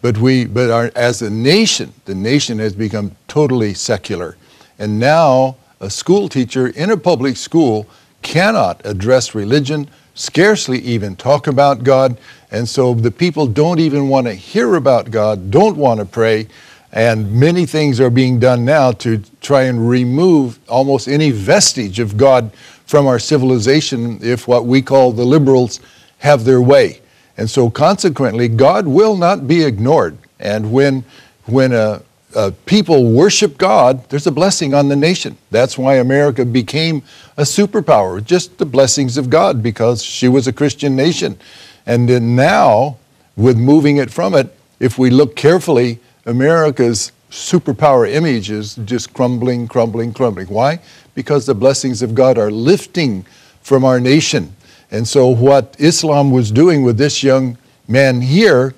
But 0.00 0.18
we, 0.18 0.44
but 0.44 0.70
our, 0.70 0.90
as 0.94 1.22
a 1.22 1.30
nation, 1.30 1.92
the 2.04 2.14
nation 2.14 2.58
has 2.58 2.74
become 2.74 3.16
totally 3.26 3.74
secular. 3.74 4.36
And 4.78 5.00
now 5.00 5.56
a 5.80 5.90
school 5.90 6.28
teacher 6.28 6.68
in 6.68 6.90
a 6.90 6.96
public 6.96 7.36
school 7.36 7.86
cannot 8.22 8.80
address 8.84 9.34
religion, 9.34 9.88
scarcely 10.14 10.78
even 10.80 11.16
talk 11.16 11.46
about 11.46 11.84
God, 11.84 12.18
And 12.50 12.68
so 12.68 12.94
the 12.94 13.10
people 13.10 13.46
don't 13.46 13.78
even 13.78 14.08
want 14.08 14.26
to 14.26 14.34
hear 14.34 14.76
about 14.76 15.10
God, 15.10 15.50
don't 15.50 15.76
want 15.76 16.00
to 16.00 16.06
pray, 16.06 16.48
and 16.92 17.30
many 17.30 17.66
things 17.66 18.00
are 18.00 18.10
being 18.10 18.40
done 18.40 18.64
now 18.64 18.92
to 18.92 19.18
try 19.42 19.64
and 19.64 19.88
remove 19.88 20.58
almost 20.68 21.06
any 21.08 21.30
vestige 21.30 22.00
of 22.00 22.16
God 22.16 22.50
from 22.86 23.06
our 23.06 23.18
civilization 23.18 24.18
if 24.22 24.48
what 24.48 24.64
we 24.64 24.80
call 24.80 25.12
the 25.12 25.24
liberals 25.24 25.80
have 26.18 26.44
their 26.44 26.62
way. 26.62 27.00
And 27.38 27.48
so 27.48 27.70
consequently, 27.70 28.48
God 28.48 28.86
will 28.88 29.16
not 29.16 29.46
be 29.46 29.62
ignored. 29.62 30.18
And 30.40 30.72
when, 30.72 31.04
when 31.46 31.72
a, 31.72 32.02
a 32.34 32.50
people 32.50 33.12
worship 33.12 33.56
God, 33.56 34.06
there's 34.10 34.26
a 34.26 34.32
blessing 34.32 34.74
on 34.74 34.88
the 34.88 34.96
nation. 34.96 35.38
That's 35.52 35.78
why 35.78 35.94
America 35.94 36.44
became 36.44 37.02
a 37.36 37.42
superpower, 37.42 38.22
just 38.22 38.58
the 38.58 38.66
blessings 38.66 39.16
of 39.16 39.30
God, 39.30 39.62
because 39.62 40.02
she 40.02 40.26
was 40.26 40.48
a 40.48 40.52
Christian 40.52 40.96
nation. 40.96 41.38
And 41.86 42.08
then 42.08 42.34
now, 42.34 42.96
with 43.36 43.56
moving 43.56 43.98
it 43.98 44.10
from 44.10 44.34
it, 44.34 44.52
if 44.80 44.98
we 44.98 45.08
look 45.08 45.36
carefully, 45.36 46.00
America's 46.26 47.12
superpower 47.30 48.10
image 48.10 48.50
is 48.50 48.74
just 48.84 49.14
crumbling, 49.14 49.68
crumbling, 49.68 50.12
crumbling. 50.12 50.48
Why? 50.48 50.80
Because 51.14 51.46
the 51.46 51.54
blessings 51.54 52.02
of 52.02 52.16
God 52.16 52.36
are 52.36 52.50
lifting 52.50 53.24
from 53.62 53.84
our 53.84 54.00
nation. 54.00 54.56
And 54.90 55.06
so, 55.06 55.28
what 55.28 55.76
Islam 55.78 56.30
was 56.30 56.50
doing 56.50 56.82
with 56.82 56.96
this 56.96 57.22
young 57.22 57.58
man 57.86 58.20
here, 58.20 58.74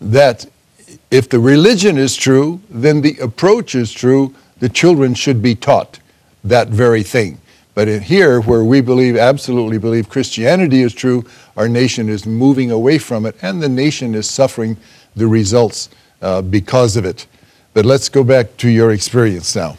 that 0.00 0.46
if 1.10 1.28
the 1.28 1.38
religion 1.38 1.98
is 1.98 2.16
true, 2.16 2.60
then 2.70 3.00
the 3.02 3.16
approach 3.18 3.74
is 3.74 3.92
true. 3.92 4.34
The 4.58 4.68
children 4.68 5.14
should 5.14 5.42
be 5.42 5.54
taught 5.54 6.00
that 6.44 6.68
very 6.68 7.02
thing. 7.02 7.38
But 7.74 7.88
here, 7.88 8.40
where 8.40 8.64
we 8.64 8.80
believe, 8.80 9.16
absolutely 9.16 9.78
believe 9.78 10.08
Christianity 10.08 10.82
is 10.82 10.92
true, 10.92 11.24
our 11.56 11.68
nation 11.68 12.08
is 12.08 12.26
moving 12.26 12.70
away 12.70 12.98
from 12.98 13.24
it, 13.24 13.34
and 13.40 13.62
the 13.62 13.68
nation 13.68 14.14
is 14.14 14.28
suffering 14.28 14.76
the 15.16 15.26
results 15.26 15.88
uh, 16.20 16.42
because 16.42 16.96
of 16.96 17.04
it. 17.04 17.26
But 17.74 17.86
let's 17.86 18.08
go 18.08 18.24
back 18.24 18.56
to 18.58 18.68
your 18.68 18.92
experience 18.92 19.56
now. 19.56 19.78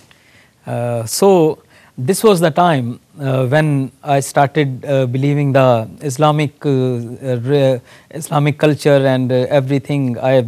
Uh, 0.66 1.06
so 1.06 1.63
this 1.98 2.24
was 2.24 2.40
the 2.40 2.50
time 2.50 3.00
uh, 3.20 3.46
when 3.46 3.92
I 4.04 4.20
started 4.20 4.84
uh, 4.84 5.06
believing 5.06 5.54
the 5.54 5.88
Islamic 6.02 6.66
uh, 6.66 6.70
uh, 6.70 7.80
Islamic 8.10 8.58
culture 8.58 9.06
and 9.06 9.32
uh, 9.32 9.46
everything. 9.50 10.18
I 10.18 10.46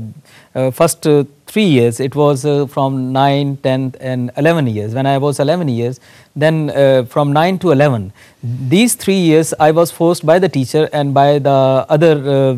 first 0.71 1.05
three 1.47 1.65
years 1.65 1.99
it 1.99 2.15
was 2.15 2.43
from 2.71 3.11
9, 3.11 3.57
10, 3.57 3.95
and 3.99 4.31
11 4.37 4.67
years. 4.67 4.95
When 4.95 5.05
I 5.05 5.17
was 5.17 5.41
11 5.41 5.67
years, 5.67 5.99
then 6.33 7.05
from 7.07 7.33
9 7.33 7.59
to 7.59 7.71
11, 7.71 8.13
these 8.41 8.95
three 8.95 9.17
years 9.17 9.53
I 9.59 9.71
was 9.71 9.91
forced 9.91 10.25
by 10.25 10.39
the 10.39 10.47
teacher 10.47 10.87
and 10.93 11.13
by 11.13 11.39
the 11.39 11.85
other 11.89 12.57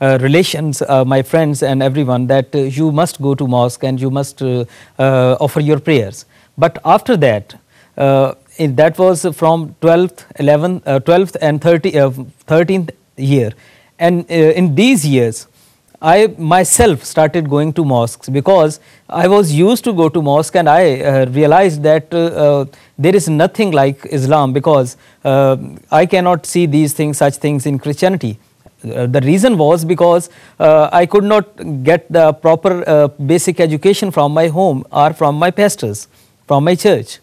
relations, 0.00 0.82
my 1.06 1.22
friends 1.22 1.62
and 1.62 1.82
everyone, 1.82 2.26
that 2.26 2.54
you 2.54 2.92
must 2.92 3.22
go 3.22 3.34
to 3.34 3.48
mosque 3.48 3.82
and 3.82 3.98
you 3.98 4.10
must 4.10 4.42
offer 4.98 5.60
your 5.60 5.80
prayers. 5.80 6.26
But 6.58 6.78
after 6.84 7.16
that, 7.16 7.54
uh, 7.54 7.56
that 7.98 8.96
was 8.98 9.26
from 9.36 9.74
12th, 9.80 10.24
11th, 10.36 10.82
uh, 10.86 11.00
12th 11.00 11.36
and 11.40 11.60
30, 11.60 11.98
uh, 11.98 12.10
13th 12.46 12.90
year. 13.16 13.52
And 13.98 14.24
uh, 14.30 14.34
in 14.34 14.74
these 14.74 15.06
years, 15.06 15.46
I 16.00 16.28
myself 16.38 17.02
started 17.02 17.50
going 17.50 17.72
to 17.72 17.84
mosques 17.84 18.28
because 18.28 18.78
I 19.08 19.26
was 19.26 19.52
used 19.52 19.82
to 19.84 19.92
go 19.92 20.08
to 20.08 20.22
mosque 20.22 20.54
and 20.54 20.68
I 20.68 21.00
uh, 21.00 21.26
realized 21.26 21.82
that 21.82 22.14
uh, 22.14 22.18
uh, 22.18 22.64
there 22.96 23.16
is 23.16 23.28
nothing 23.28 23.72
like 23.72 24.06
Islam 24.06 24.52
because 24.52 24.96
uh, 25.24 25.56
I 25.90 26.06
cannot 26.06 26.46
see 26.46 26.66
these 26.66 26.94
things, 26.94 27.18
such 27.18 27.36
things 27.36 27.66
in 27.66 27.78
Christianity. 27.78 28.38
the 29.14 29.20
reason 29.24 29.58
was 29.58 29.84
because 29.84 30.26
I 30.60 31.04
could 31.12 31.24
not 31.24 31.46
get 31.82 32.04
the 32.16 32.32
proper 32.32 33.08
basic 33.30 33.58
education 33.64 34.12
from 34.12 34.32
my 34.32 34.46
home 34.58 34.84
or 34.92 35.12
from 35.12 35.34
my 35.44 35.50
pastors, 35.50 36.06
from 36.46 36.62
my 36.68 36.74
church. 36.76 37.18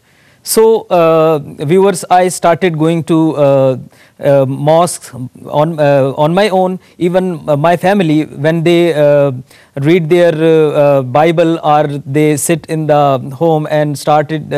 So, 0.48 0.86
uh, 0.92 1.40
viewers, 1.40 2.06
I 2.08 2.28
started 2.28 2.78
going 2.78 3.04
to 3.06 3.36
uh, 3.36 3.78
uh, 4.20 4.46
mosques 4.46 5.12
on 5.48 5.80
uh, 5.80 6.14
on 6.16 6.36
my 6.36 6.50
own. 6.50 6.80
Even 7.00 7.50
uh, 7.50 7.58
my 7.58 7.75
family, 7.75 8.25
when 8.25 8.64
they 8.64 8.94
uh, 8.94 9.32
read 9.82 10.08
their 10.08 11.02
Bible 11.02 11.58
or 11.64 11.88
they 11.88 12.38
sit 12.38 12.68
in 12.68 12.86
the 12.86 13.18
home 13.42 13.68
and 13.72 13.98
started. 13.98 14.54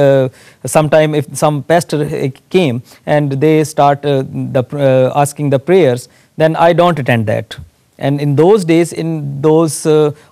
sometime, 0.65 1.15
if 1.15 1.25
some 1.38 1.63
pastor 1.63 2.29
came 2.50 2.84
and 3.06 3.32
they 3.44 3.63
start 3.63 4.01
the 4.01 5.12
asking 5.15 5.51
the 5.51 5.60
prayers, 5.60 6.10
then 6.36 6.58
I 6.58 6.74
don't 6.74 7.00
attend 7.00 7.27
that. 7.27 7.56
And 7.98 8.20
in 8.20 8.36
those 8.36 8.65
days, 8.65 8.91
in 8.91 9.41
those 9.41 9.86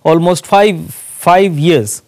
almost 0.03 0.45
five 0.45 0.93
five 0.93 1.57
years, 1.57 2.01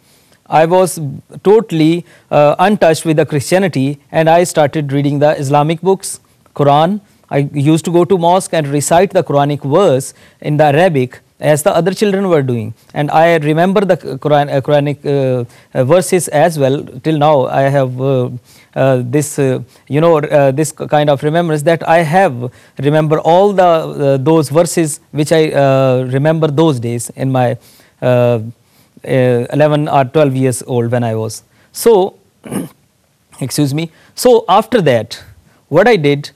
I 0.50 0.66
was 0.66 1.00
totally 1.44 2.06
uh, 2.32 2.56
untouched 2.60 3.06
with 3.06 3.18
the 3.18 3.26
Christianity 3.26 4.00
and 4.12 4.30
I 4.30 4.44
started 4.44 4.92
reading 4.92 5.20
the 5.20 5.38
Islamic 5.38 5.82
books, 5.82 6.20
Quran. 6.56 7.02
I 7.30 7.50
used 7.54 7.84
to 7.86 7.92
go 7.92 8.06
to 8.06 8.18
mosque 8.18 8.54
and 8.54 8.68
recite 8.68 9.12
the 9.12 9.24
Quranic 9.24 9.62
verse 9.62 10.14
in 10.40 10.58
the 10.58 10.66
Arabic 10.66 11.20
as 11.40 11.62
the 11.64 11.76
other 11.76 11.94
children 11.94 12.30
were 12.30 12.42
doing. 12.42 12.74
And 12.94 13.12
I 13.12 13.38
remember 13.38 13.82
the 13.82 13.98
Quran, 13.98 14.50
uh, 14.50 14.62
Quranic 14.62 15.06
uh, 15.06 15.46
uh 15.74 15.84
verses 15.84 16.28
as 16.30 16.58
well. 16.58 16.84
Till 17.04 17.18
now, 17.18 17.46
I 17.48 17.64
have 17.64 18.02
uh, 18.02 18.30
uh, 18.76 19.04
this, 19.06 19.38
you 19.38 20.02
know, 20.02 20.22
this 20.52 20.72
kind 20.72 21.10
of 21.10 21.22
remembrance 21.24 21.64
that 21.64 21.88
I 21.88 22.00
have 22.00 22.52
remember 22.80 23.20
all 23.20 23.54
the 23.54 24.18
those 24.22 24.50
verses 24.50 25.00
which 25.12 25.32
I 25.32 25.50
remember 26.02 26.48
those 26.48 26.80
days 26.80 27.10
in 27.12 27.32
my 27.32 27.58
uh, 28.02 28.40
11 29.08 29.88
or 29.88 30.06
12 30.06 30.36
years 30.36 30.64
old 30.68 30.92
when 30.92 31.04
I 31.04 31.16
was. 31.16 31.44
So, 31.72 32.16
excuse 33.40 33.74
me. 33.74 33.92
So, 34.16 34.46
after 34.50 34.82
that, 34.82 35.24
what 35.70 35.88
I 35.88 35.96
did 35.96 36.32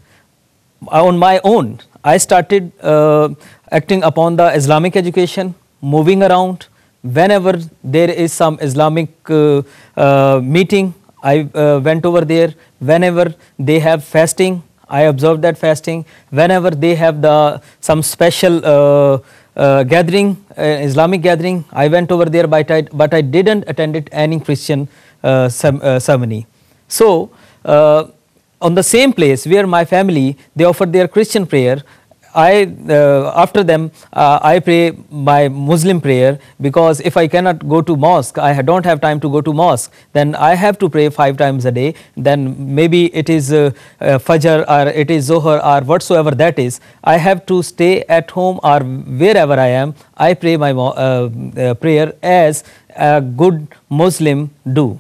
on 0.87 1.17
my 1.17 1.39
own, 1.43 1.79
I 2.03 2.17
started 2.17 2.71
uh, 2.81 3.29
acting 3.71 4.03
upon 4.03 4.35
the 4.35 4.47
Islamic 4.53 4.95
education, 4.95 5.55
moving 5.81 6.23
around. 6.23 6.67
Whenever 7.03 7.59
there 7.83 8.09
is 8.09 8.31
some 8.31 8.57
Islamic 8.61 9.09
uh, 9.29 9.61
uh, 9.97 10.39
meeting, 10.43 10.93
I 11.23 11.49
uh, 11.53 11.79
went 11.83 12.05
over 12.05 12.21
there. 12.21 12.53
Whenever 12.79 13.33
they 13.57 13.79
have 13.79 14.03
fasting, 14.03 14.63
I 14.89 15.01
observed 15.01 15.41
that 15.43 15.57
fasting. 15.57 16.05
Whenever 16.29 16.71
they 16.71 16.95
have 16.95 17.21
the 17.21 17.61
some 17.79 18.01
special 18.03 19.23
uh, 19.55 19.83
gathering, 19.83 20.43
uh, 20.57 20.61
Islamic 20.61 21.21
gathering. 21.21 21.65
I 21.71 21.87
went 21.87 22.11
over 22.11 22.25
there, 22.25 22.47
but 22.47 22.69
I, 22.71 22.81
but 22.83 23.13
I 23.13 23.21
didn't 23.21 23.65
attend 23.67 23.95
it 23.95 24.09
any 24.11 24.39
Christian 24.39 24.87
uh, 25.23 25.49
uh 25.63 25.99
ceremony. 25.99 26.47
So, 26.87 27.31
uh, 27.65 28.05
on 28.61 28.75
the 28.75 28.83
same 28.83 29.11
place 29.11 29.45
where 29.45 29.65
my 29.65 29.85
family 29.85 30.37
they 30.55 30.63
offered 30.63 30.93
their 30.93 31.07
Christian 31.07 31.45
prayer, 31.45 31.83
I 32.33 32.73
uh, 32.89 33.31
after 33.35 33.63
them 33.63 33.91
uh, 34.13 34.39
I 34.41 34.59
pray 34.59 34.97
my 35.09 35.47
Muslim 35.47 36.01
prayer 36.01 36.39
because 36.59 36.99
if 37.01 37.17
I 37.17 37.27
cannot 37.27 37.67
go 37.67 37.81
to 37.81 37.95
mosque, 37.95 38.37
I 38.37 38.61
don't 38.61 38.85
have 38.85 39.01
time 39.01 39.19
to 39.19 39.29
go 39.29 39.41
to 39.41 39.53
mosque. 39.53 39.91
Then 40.13 40.35
I 40.35 40.55
have 40.55 40.79
to 40.79 40.89
pray 40.89 41.09
five 41.09 41.37
times 41.37 41.65
a 41.65 41.71
day. 41.71 41.95
Then 42.15 42.73
maybe 42.75 43.13
it 43.15 43.29
is 43.29 43.51
uh, 43.51 43.71
uh 43.99 44.19
Fajr 44.19 44.65
or 44.67 44.89
it 44.89 45.11
is 45.11 45.25
Zohar 45.25 45.59
or 45.63 45.81
whatsoever 45.85 46.31
that 46.31 46.59
is. 46.59 46.79
I 47.03 47.17
have 47.17 47.45
to 47.47 47.61
stay 47.63 48.03
at 48.03 48.31
home 48.31 48.59
or 48.63 48.79
wherever 48.79 49.53
I 49.53 49.67
am. 49.67 49.95
I 50.17 50.33
pray 50.33 50.57
my 50.57 50.71
uh, 50.71 51.29
uh, 51.57 51.73
prayer 51.75 52.13
as 52.21 52.63
a 52.95 53.21
good 53.21 53.67
Muslim 53.89 54.51
do. 54.73 54.99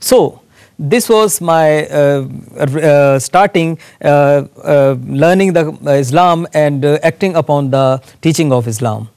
So 0.00 0.42
this 0.78 1.08
was 1.08 1.40
my 1.40 1.86
uh, 1.88 2.28
uh, 2.56 3.18
starting 3.18 3.78
uh, 4.00 4.44
uh 4.62 4.96
learning 5.08 5.52
the 5.52 5.76
uh, 5.86 5.90
Islam 5.90 6.46
and 6.54 6.84
uh, 6.84 6.98
acting 7.02 7.34
upon 7.34 7.70
the 7.70 8.00
teaching 8.20 8.52
of 8.52 8.68
Islam. 8.68 9.08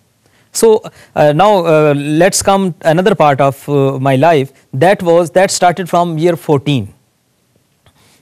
So 0.53 0.84
now 1.15 1.94
let's 1.94 2.41
come 2.41 2.75
another 2.82 3.15
part 3.15 3.39
of 3.39 3.65
my 4.01 4.18
life 4.18 4.51
that 4.74 5.01
was 5.01 5.32
that 5.32 5.50
started 5.50 5.89
from 5.89 6.18
year 6.18 6.36
14. 6.36 6.94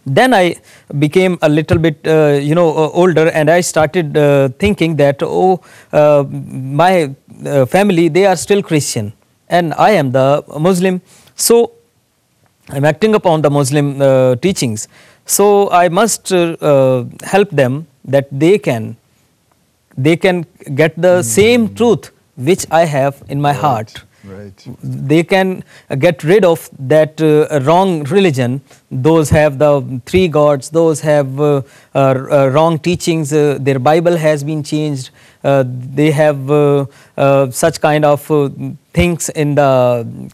Then 0.05 0.36
I 0.36 0.58
became 1.00 1.39
a 1.41 1.50
little 1.50 1.79
bit 1.79 1.98
you 2.05 2.53
know 2.53 2.67
older 2.93 3.29
and 3.29 3.50
I 3.50 3.62
started 3.62 4.13
thinking 4.60 4.98
that 4.98 5.24
oh 5.24 5.60
my 5.91 7.15
family 7.67 8.10
they 8.10 8.27
are 8.27 8.36
still 8.36 8.62
Christian 8.62 9.12
and 9.50 9.74
I 9.74 9.91
am 9.91 10.12
the 10.12 10.43
Muslim. 10.60 11.01
So 11.36 11.72
I'm 12.69 12.85
acting 12.85 13.15
upon 13.15 13.41
the 13.41 13.49
Muslim 13.49 14.01
uh, 14.01 14.35
teachings. 14.35 14.88
So 15.25 15.69
I 15.71 15.89
must 15.89 16.31
uh, 16.31 16.57
uh, 16.61 17.05
help 17.23 17.49
them 17.49 17.88
that 18.05 18.27
they 18.31 18.57
can 18.57 18.97
they 19.97 20.15
can 20.15 20.45
get 20.75 20.95
the 20.95 21.19
mm. 21.19 21.23
same 21.23 21.75
truth 21.75 22.11
which 22.38 22.65
I 22.71 22.85
have 22.85 23.21
in 23.27 23.41
my 23.41 23.51
right. 23.51 23.59
heart. 23.59 24.03
Right. 24.23 24.67
They 24.83 25.23
can 25.23 25.63
get 25.97 26.23
rid 26.23 26.45
of 26.45 26.69
that 26.77 27.21
uh, 27.21 27.59
wrong 27.61 28.03
religion. 28.03 28.61
Those 28.91 29.29
have 29.29 29.59
the 29.59 30.01
three 30.05 30.27
gods. 30.27 30.69
Those 30.69 31.01
have 31.01 31.39
uh, 31.39 31.61
uh, 31.95 32.49
wrong 32.53 32.79
teachings. 32.79 33.29
their 33.29 33.79
Bible 33.79 34.17
has 34.17 34.43
been 34.43 34.63
changed. 34.63 35.09
uh, 35.43 35.63
they 35.67 36.11
have 36.11 36.49
uh, 36.51 36.85
uh, 37.17 37.49
such 37.51 37.79
kind 37.79 38.05
of 38.05 38.29
uh, 38.31 38.49
things 38.99 39.29
in 39.43 39.55
the 39.55 39.71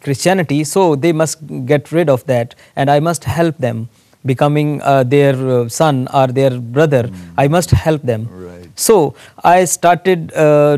Christianity, 0.04 0.64
so 0.64 0.96
they 0.96 1.14
must 1.22 1.38
get 1.72 1.92
rid 1.98 2.10
of 2.16 2.26
that, 2.32 2.56
and 2.76 2.90
I 2.98 3.00
must 3.08 3.24
help 3.40 3.58
them 3.68 3.88
becoming 4.32 4.70
uh, 4.82 5.04
their 5.16 5.36
uh, 5.36 5.70
son 5.70 6.08
or 6.20 6.28
their 6.40 6.54
brother. 6.78 7.04
I 7.38 7.48
must 7.56 7.72
help 7.88 8.02
them. 8.12 8.22
Right. 8.32 8.70
So 8.76 8.96
I 9.44 9.66
started 9.66 10.34
uh, 10.34 10.78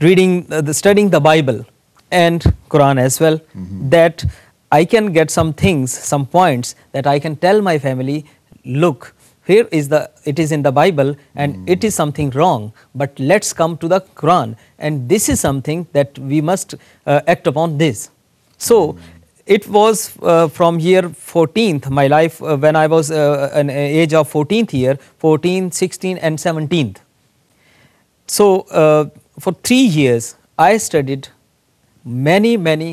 reading, 0.00 0.32
uh, 0.50 0.62
the, 0.62 0.74
studying 0.82 1.10
the 1.10 1.20
Bible 1.20 1.66
and 2.10 2.40
Quran 2.70 2.98
as 3.08 3.20
well. 3.20 3.38
That 3.90 4.24
I 4.72 4.84
can 4.84 5.12
get 5.12 5.30
some 5.30 5.52
things, 5.52 5.92
some 5.92 6.24
points 6.38 6.74
that 6.92 7.06
I 7.06 7.18
can 7.18 7.36
tell 7.36 7.60
my 7.70 7.78
family. 7.78 8.24
Look, 8.64 9.14
here 9.48 9.66
is 9.72 9.88
the 9.88 10.00
it 10.30 10.38
is 10.38 10.52
in 10.52 10.62
the 10.62 10.72
Bible 10.78 11.16
and 11.34 11.68
it 11.74 11.84
is 11.88 11.94
something 11.94 12.30
wrong. 12.30 12.72
But 12.94 13.18
let's 13.18 13.52
come 13.60 13.76
to 13.78 13.88
the 13.88 14.00
Quran 14.22 14.56
and 14.78 15.08
this 15.08 15.28
is 15.28 15.40
something 15.40 15.86
that 15.92 16.18
we 16.18 16.40
must 16.40 16.74
uh, 17.06 17.20
act 17.26 17.46
upon 17.46 17.78
this. 17.78 18.10
So 18.58 18.98
it 19.46 19.66
was 19.66 20.12
uh, 20.22 20.48
from 20.48 20.78
year 20.78 21.02
14th 21.02 21.88
my 21.98 22.06
life 22.06 22.42
uh, 22.42 22.56
when 22.64 22.76
i 22.76 22.86
was 22.86 23.10
uh, 23.10 23.50
an 23.60 23.70
age 23.70 24.12
of 24.20 24.30
14th 24.30 24.74
year 24.78 24.96
14 25.24 25.70
16 25.72 26.18
and 26.18 26.38
17th 26.38 26.98
so 28.26 28.48
uh, 28.82 29.08
for 29.40 29.54
3 29.54 29.76
years 29.76 30.34
i 30.58 30.76
studied 30.76 31.28
many 32.28 32.56
many 32.68 32.90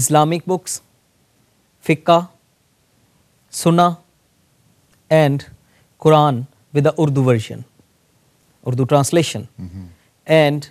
islamic 0.00 0.44
books 0.52 0.82
fiqh 1.88 2.12
sunnah 3.62 3.92
and 5.22 5.48
quran 6.04 6.46
with 6.72 6.84
the 6.88 6.94
urdu 7.04 7.22
version 7.30 7.64
urdu 8.68 8.84
translation 8.94 9.48
and 10.26 10.68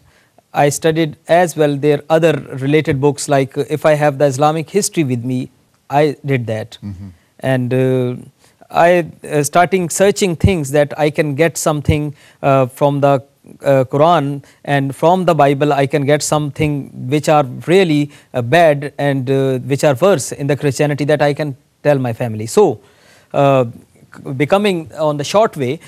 I 0.53 0.69
studied 0.69 1.17
as 1.27 1.55
well 1.55 1.75
their 1.77 2.01
other 2.09 2.33
related 2.65 2.99
books 2.99 3.29
like 3.29 3.57
uh, 3.57 3.65
if 3.69 3.85
I 3.85 3.93
have 3.93 4.17
the 4.17 4.25
Islamic 4.25 4.69
history 4.69 5.03
with 5.03 5.23
me, 5.23 5.49
I 5.89 6.15
did 6.25 6.47
that. 6.47 6.77
And 7.39 7.73
uh, 7.73 8.15
I 8.69 9.05
uh, 9.23 9.43
starting 9.43 9.89
searching 9.89 10.35
things 10.35 10.71
that 10.71 10.97
I 10.97 11.09
can 11.09 11.35
get 11.35 11.57
something 11.57 12.15
uh, 12.41 12.65
from 12.67 13.01
the 13.01 13.23
uh, 13.61 13.85
Quran 13.85 14.43
and 14.65 14.95
from 14.95 15.25
the 15.25 15.35
Bible 15.35 15.71
I 15.71 15.85
can 15.87 16.05
get 16.05 16.23
something 16.23 16.89
which 17.09 17.29
are 17.29 17.43
really 17.67 18.11
uh, 18.33 18.41
bad 18.41 18.93
and 18.97 19.29
uh, 19.29 19.59
which 19.59 19.83
are 19.83 19.95
worse 19.95 20.31
in 20.31 20.47
the 20.47 20.57
Christianity 20.57 21.05
that 21.05 21.21
I 21.21 21.33
can 21.33 21.55
tell 21.83 21.99
my 21.99 22.13
family. 22.13 22.47
So 22.47 22.79
uh, 23.33 23.65
becoming 24.35 24.91
on 24.93 25.17
the 25.17 25.23
short 25.23 25.57
way, 25.57 25.79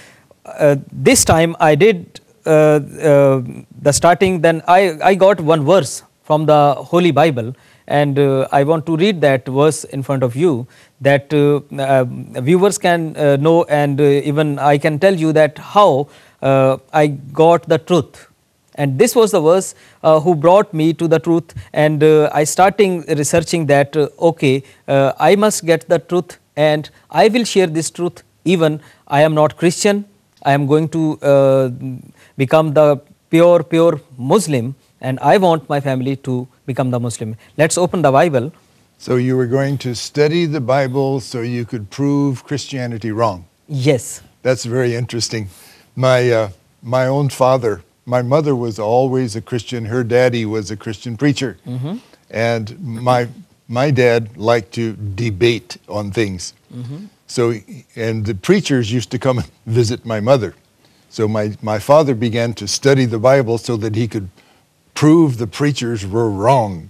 uh, 0.46 0.76
this 0.92 1.26
time 1.26 1.56
I 1.60 1.76
did 1.76 2.22
uh, 2.46 2.50
uh, 2.50 3.42
the 3.82 3.92
starting, 3.92 4.42
then 4.42 4.62
I, 4.68 4.98
I 5.04 5.16
got 5.16 5.40
one 5.42 5.66
verse 5.66 6.04
from 6.24 6.46
the 6.46 6.74
Holy 6.76 7.12
Bible, 7.12 7.56
and 7.88 8.18
uh, 8.18 8.48
I 8.52 8.64
want 8.64 8.86
to 8.86 8.96
read 8.96 9.22
that 9.22 9.48
verse 9.48 9.84
in 9.84 10.04
front 10.04 10.24
of 10.24 10.36
you 10.36 10.68
that 11.02 11.34
uh, 11.34 12.06
viewers 12.42 12.78
can 12.78 13.14
know, 13.42 13.64
and 13.66 14.00
even 14.00 14.60
I 14.60 14.78
can 14.78 15.00
tell 15.00 15.14
you 15.14 15.34
that 15.34 15.58
how 15.58 16.08
I 16.42 17.08
got 17.34 17.68
the 17.68 17.78
truth. 17.78 18.28
And 18.76 18.98
this 18.98 19.14
was 19.14 19.32
the 19.32 19.42
verse 19.42 19.76
uh, 20.04 20.22
who 20.22 20.36
brought 20.36 20.74
me 20.74 20.94
to 20.94 21.08
the 21.08 21.20
truth, 21.20 21.54
and 21.74 22.02
uh, 22.02 22.30
I 22.34 22.46
starting 22.46 23.02
researching 23.10 23.66
that. 23.66 23.98
Uh, 23.98 24.08
okay, 24.20 24.64
I 24.88 25.36
must 25.36 25.66
get 25.66 25.90
the 25.90 26.00
truth, 26.00 26.40
and 26.68 26.90
I 27.10 27.30
will 27.30 27.46
share 27.46 27.68
this 27.68 27.90
truth. 27.90 28.24
Even 28.44 28.82
I 29.08 29.22
am 29.22 29.34
not 29.34 29.58
Christian, 29.58 30.06
I 30.44 30.54
am 30.54 30.68
going 30.68 30.88
to 30.90 31.20
uh, 31.22 31.70
become 32.38 32.74
the 32.74 33.02
pure, 33.30 33.64
pure 33.64 34.00
Muslim, 34.18 34.76
and 35.02 35.20
I 35.20 35.38
want 35.38 35.70
my 35.70 35.80
family 35.80 36.16
to 36.28 36.48
become 36.66 36.92
the 36.92 37.00
Muslim. 37.00 37.36
Let's 37.58 37.78
open 37.78 38.02
the 38.02 38.12
Bible. 38.12 38.52
So 38.98 39.16
you 39.16 39.38
were 39.38 39.48
going 39.48 39.78
to 39.80 39.96
study 39.96 40.46
the 40.46 40.60
Bible 40.60 41.20
so 41.22 41.42
you 41.42 41.66
could 41.66 41.90
prove 41.90 42.44
Christianity 42.44 43.12
wrong. 43.12 43.46
Yes. 43.68 44.22
That's 44.42 44.66
very 44.66 44.96
interesting. 44.96 45.50
My, 45.96 46.32
uh, 46.32 46.50
my 46.82 47.06
own 47.08 47.30
father, 47.30 47.84
my 48.06 48.22
mother 48.22 48.56
was 48.56 48.80
always 48.80 49.36
a 49.36 49.42
Christian. 49.42 49.86
Her 49.86 50.04
daddy 50.04 50.46
was 50.46 50.72
a 50.72 50.78
Christian 50.78 51.16
preacher. 51.18 51.58
And 52.30 52.80
my, 52.80 53.28
my 53.70 53.92
dad 53.92 54.36
liked 54.36 54.74
to 54.74 54.96
debate 55.16 55.78
on 55.88 56.12
things. 56.12 56.54
So, 57.28 57.54
and 57.96 58.26
the 58.26 58.34
preachers 58.34 58.92
used 58.92 59.12
to 59.12 59.20
come 59.20 59.38
and 59.38 59.50
visit 59.68 60.06
my 60.06 60.20
mother. 60.20 60.56
So 61.10 61.28
my, 61.28 61.56
my 61.62 61.80
father 61.80 62.16
began 62.16 62.54
to 62.56 62.68
study 62.68 63.06
the 63.06 63.20
Bible 63.20 63.58
so 63.58 63.78
that 63.78 63.96
he 63.96 64.08
could 64.08 64.30
prove 64.96 65.38
the 65.38 65.48
preachers 65.48 66.06
were 66.06 66.30
wrong. 66.30 66.90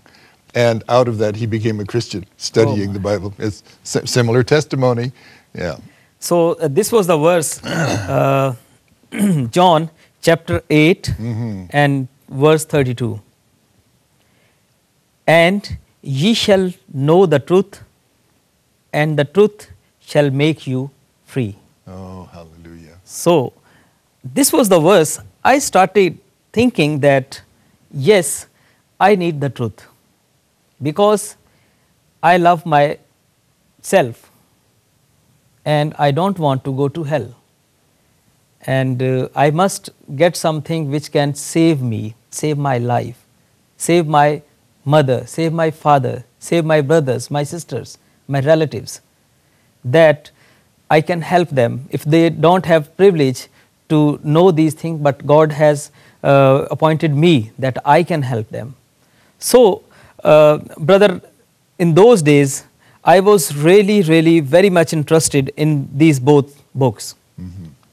And 0.56 0.84
out 0.90 1.08
of 1.08 1.20
that, 1.20 1.36
he 1.36 1.46
became 1.46 1.80
a 1.80 1.86
Christian, 1.86 2.26
studying 2.38 2.94
the 2.94 3.00
Bible. 3.00 3.34
It's 3.38 3.64
similar 3.84 4.44
testimony. 4.44 5.12
Yeah. 5.54 5.78
So 6.20 6.54
uh, 6.54 6.68
this 6.70 6.92
was 6.92 7.08
the 7.08 7.18
verse, 7.18 7.64
uh, 7.66 8.56
John 9.52 9.90
chapter 10.22 10.64
8 10.70 11.14
and 11.72 12.08
verse 12.30 12.66
32. 12.66 13.22
And 15.28 15.78
ye 16.02 16.34
shall 16.34 16.72
know 16.94 17.26
the 17.26 17.40
truth, 17.40 17.84
and 18.94 19.18
the 19.18 19.26
truth 19.26 19.70
shall 20.00 20.30
make 20.30 20.66
you 20.66 20.90
free. 21.26 21.56
Oh, 21.88 22.30
hallelujah. 22.32 22.98
So, 23.04 23.54
this 24.24 24.52
was 24.52 24.70
the 24.70 24.80
verse. 24.80 25.20
I 25.44 25.60
started 25.60 26.18
thinking 26.52 27.00
that 27.00 27.42
yes, 27.92 28.48
I 29.00 29.16
need 29.16 29.40
the 29.40 29.50
truth 29.50 29.88
because 30.82 31.36
I 32.22 32.38
love 32.38 32.66
myself 32.66 34.30
and 35.66 35.94
I 35.98 36.12
don't 36.12 36.38
want 36.38 36.64
to 36.66 36.74
go 36.74 36.90
to 36.90 37.04
hell. 37.04 37.36
And 38.62 39.02
uh, 39.02 39.30
I 39.36 39.52
must 39.52 39.90
get 40.16 40.36
something 40.36 40.92
which 40.92 41.12
can 41.12 41.34
save 41.34 41.82
me, 41.82 42.16
save 42.30 42.58
my 42.58 42.78
life, 42.78 43.26
save 43.78 44.06
my 44.06 44.42
mother, 44.86 45.26
save 45.28 45.54
my 45.54 45.72
father, 45.72 46.26
save 46.40 46.66
my 46.66 46.82
brothers, 46.82 47.30
my 47.30 47.44
sisters, 47.44 47.98
my 48.28 48.40
relatives 48.40 49.02
that 49.84 50.32
I 50.90 51.02
can 51.02 51.22
help 51.22 51.50
them 51.50 51.88
if 51.90 52.04
they 52.04 52.30
don't 52.30 52.66
have 52.66 52.96
privilege 52.98 53.48
to 53.90 54.20
know 54.24 54.52
these 54.52 54.74
things, 54.74 55.02
but 55.02 55.26
God 55.26 55.52
has 55.52 55.92
uh, 56.24 56.68
appointed 56.72 57.16
me 57.16 57.52
that 57.60 57.78
I 57.86 58.04
can 58.04 58.22
help 58.22 58.50
them. 58.50 58.76
So, 59.40 59.84
uh, 60.24 60.58
brother, 60.78 61.22
in 61.78 61.94
those 61.94 62.22
days, 62.22 62.66
I 63.04 63.20
was 63.20 63.56
really, 63.56 64.02
really 64.04 64.40
very 64.40 64.70
much 64.70 64.94
interested 64.94 65.52
in 65.56 65.90
these 65.98 66.20
both 66.20 66.62
books. 66.76 67.16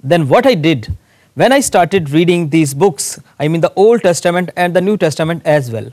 Then, 0.03 0.29
what 0.29 0.47
I 0.47 0.55
did 0.55 0.97
when 1.35 1.53
I 1.53 1.61
started 1.61 2.09
reading 2.11 2.49
these 2.49 2.73
books, 2.73 3.21
I 3.39 3.49
mean 3.49 3.61
the 3.61 3.73
Old 3.75 4.03
Testament 4.03 4.51
and 4.57 4.75
the 4.75 4.81
New 4.81 4.97
Testament 4.97 5.43
as 5.45 5.71
well, 5.71 5.93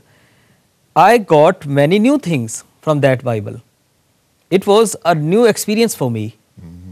I 0.96 1.18
got 1.18 1.66
many 1.66 1.98
new 1.98 2.18
things 2.18 2.64
from 2.80 3.00
that 3.00 3.24
Bible 3.24 3.60
it 4.50 4.66
was 4.66 4.96
a 5.04 5.14
new 5.14 5.44
experience 5.46 5.94
for 5.94 6.10
me. 6.10 6.36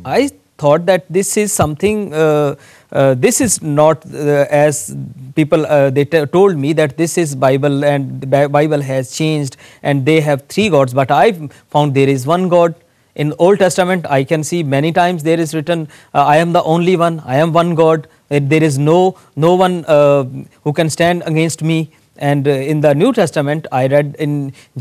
I 0.05 0.31
thought 0.59 0.87
that 0.87 1.05
this 1.09 1.37
is 1.37 1.53
something, 1.53 2.13
uh, 2.13 2.57
uh, 2.91 3.15
this 3.15 3.41
is 3.41 3.63
not 3.63 4.05
uh, 4.07 4.47
as 4.51 4.97
people 5.37 5.67
uh, 5.67 5.91
they 5.91 6.05
t- 6.05 6.25
told 6.27 6.57
me 6.57 6.73
that 6.73 6.97
this 6.97 7.17
is 7.17 7.35
Bible 7.35 7.85
and 7.85 8.21
the 8.21 8.49
Bible 8.49 8.81
has 8.81 9.13
changed 9.13 9.57
and 9.83 10.05
they 10.05 10.21
have 10.21 10.43
three 10.49 10.69
gods. 10.69 10.95
But 10.95 11.11
I 11.11 11.33
found 11.71 11.95
there 11.95 12.09
is 12.09 12.27
one 12.27 12.49
God. 12.49 12.75
In 13.15 13.35
Old 13.39 13.59
Testament, 13.59 14.07
I 14.09 14.25
can 14.25 14.43
see 14.43 14.63
many 14.63 14.91
times 14.91 15.23
there 15.23 15.39
is 15.39 15.55
written, 15.55 15.89
uh, 16.15 16.25
"I 16.25 16.39
am 16.39 16.53
the 16.53 16.63
only 16.63 16.97
one. 16.97 17.23
I 17.27 17.37
am 17.37 17.53
one 17.53 17.75
God. 17.75 18.09
There 18.29 18.63
is 18.63 18.79
no 18.79 19.01
no 19.37 19.55
one 19.55 19.85
uh, 19.87 20.25
who 20.65 20.73
can 20.73 20.91
stand 20.91 21.23
against 21.27 21.63
me." 21.63 21.81
And 22.31 22.47
uh, 22.47 22.53
in 22.73 22.81
the 22.87 22.95
New 22.95 23.13
Testament, 23.13 23.67
I 23.73 23.87
read 23.93 24.15
in 24.27 24.35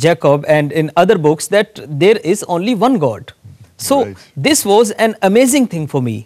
Jacob 0.05 0.45
and 0.55 0.71
in 0.71 0.91
other 1.03 1.17
books 1.27 1.47
that 1.55 1.79
there 2.03 2.17
is 2.33 2.43
only 2.55 2.75
one 2.87 2.97
God. 3.03 3.33
So 3.77 3.97
Right. 4.05 4.17
this 4.47 4.63
was 4.71 4.91
an 5.05 5.15
amazing 5.29 5.67
thing 5.73 5.87
for 5.93 6.01
me. 6.07 6.17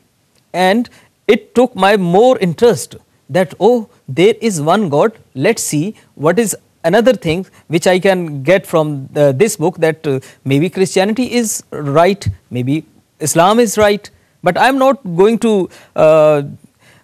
And 0.54 0.90
it 1.36 1.56
took 1.60 1.76
my 1.86 1.92
more 1.98 2.38
interest 2.48 2.98
that, 3.38 3.54
oh, 3.60 3.88
there 4.08 4.36
is 4.50 4.62
one 4.62 4.90
God. 4.90 5.18
Let's 5.48 5.64
see 5.74 5.96
what 6.26 6.38
is 6.46 6.56
another 6.84 7.14
thing 7.28 7.46
which 7.76 7.88
I 7.94 7.98
can 8.00 8.44
get 8.50 8.68
from 8.74 8.92
uh, 9.16 9.32
this 9.44 9.56
book 9.64 9.78
that 9.86 10.06
uh, 10.16 10.20
maybe 10.44 10.70
Christianity 10.70 11.32
is 11.34 11.64
right, 11.72 12.28
maybe 12.52 12.76
Islam 13.20 13.60
is 13.60 13.78
right. 13.78 14.10
But 14.44 14.60
I'm 14.66 14.78
not 14.78 15.00
going 15.22 15.40
to 15.40 15.54
uh, 15.96 16.44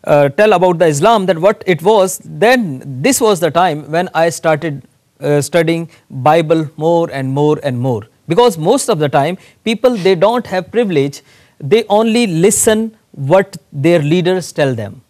uh, 0.04 0.30
tell 0.30 0.54
about 0.54 0.80
the 0.80 0.88
Islam 0.88 1.26
that 1.28 1.38
what 1.38 1.64
it 1.66 1.82
was, 1.82 2.20
then 2.24 2.82
this 3.02 3.22
was 3.22 3.40
the 3.40 3.52
time 3.52 3.90
when 3.92 4.10
I 4.14 4.30
started 4.30 4.84
uh, 5.20 5.42
studying 5.42 5.90
Bible 6.10 6.70
more 6.78 7.10
and 7.12 7.32
more 7.32 7.60
and 7.64 7.80
more. 7.80 8.08
Because 8.28 8.58
most 8.58 8.90
of 8.90 9.00
the 9.00 9.10
time, 9.10 9.38
people 9.64 9.96
they 9.96 10.16
don't 10.16 10.48
have 10.48 10.72
privilege; 10.72 11.22
they 11.60 11.84
only 11.90 12.28
listen 12.28 12.98
what 13.12 13.58
their 13.72 14.00
leaders 14.02 14.52
tell 14.52 14.74
them. 14.74 15.02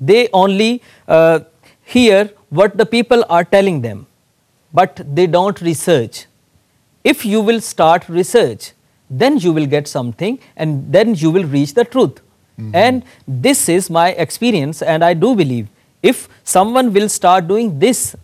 They 0.00 0.28
only 0.32 0.82
uh, 1.08 1.40
hear 1.84 2.30
what 2.50 2.76
the 2.76 2.86
people 2.86 3.24
are 3.28 3.44
telling 3.44 3.80
them, 3.82 4.06
but 4.72 5.02
they 5.14 5.26
don't 5.26 5.60
research. 5.60 6.26
If 7.04 7.24
you 7.24 7.40
will 7.40 7.60
start 7.60 8.08
research, 8.08 8.72
then 9.10 9.38
you 9.38 9.52
will 9.52 9.66
get 9.66 9.88
something 9.88 10.38
and 10.56 10.92
then 10.92 11.14
you 11.14 11.30
will 11.30 11.44
reach 11.44 11.74
the 11.74 11.84
truth. 11.84 12.20
And 12.72 13.04
this 13.26 13.68
is 13.68 13.88
my 13.88 14.10
experience, 14.10 14.82
and 14.82 15.04
I 15.04 15.14
do 15.14 15.34
believe 15.34 15.68
if 16.02 16.28
someone 16.44 16.92
will 16.92 17.08
start 17.08 17.46
doing 17.48 17.78
this 17.78 18.16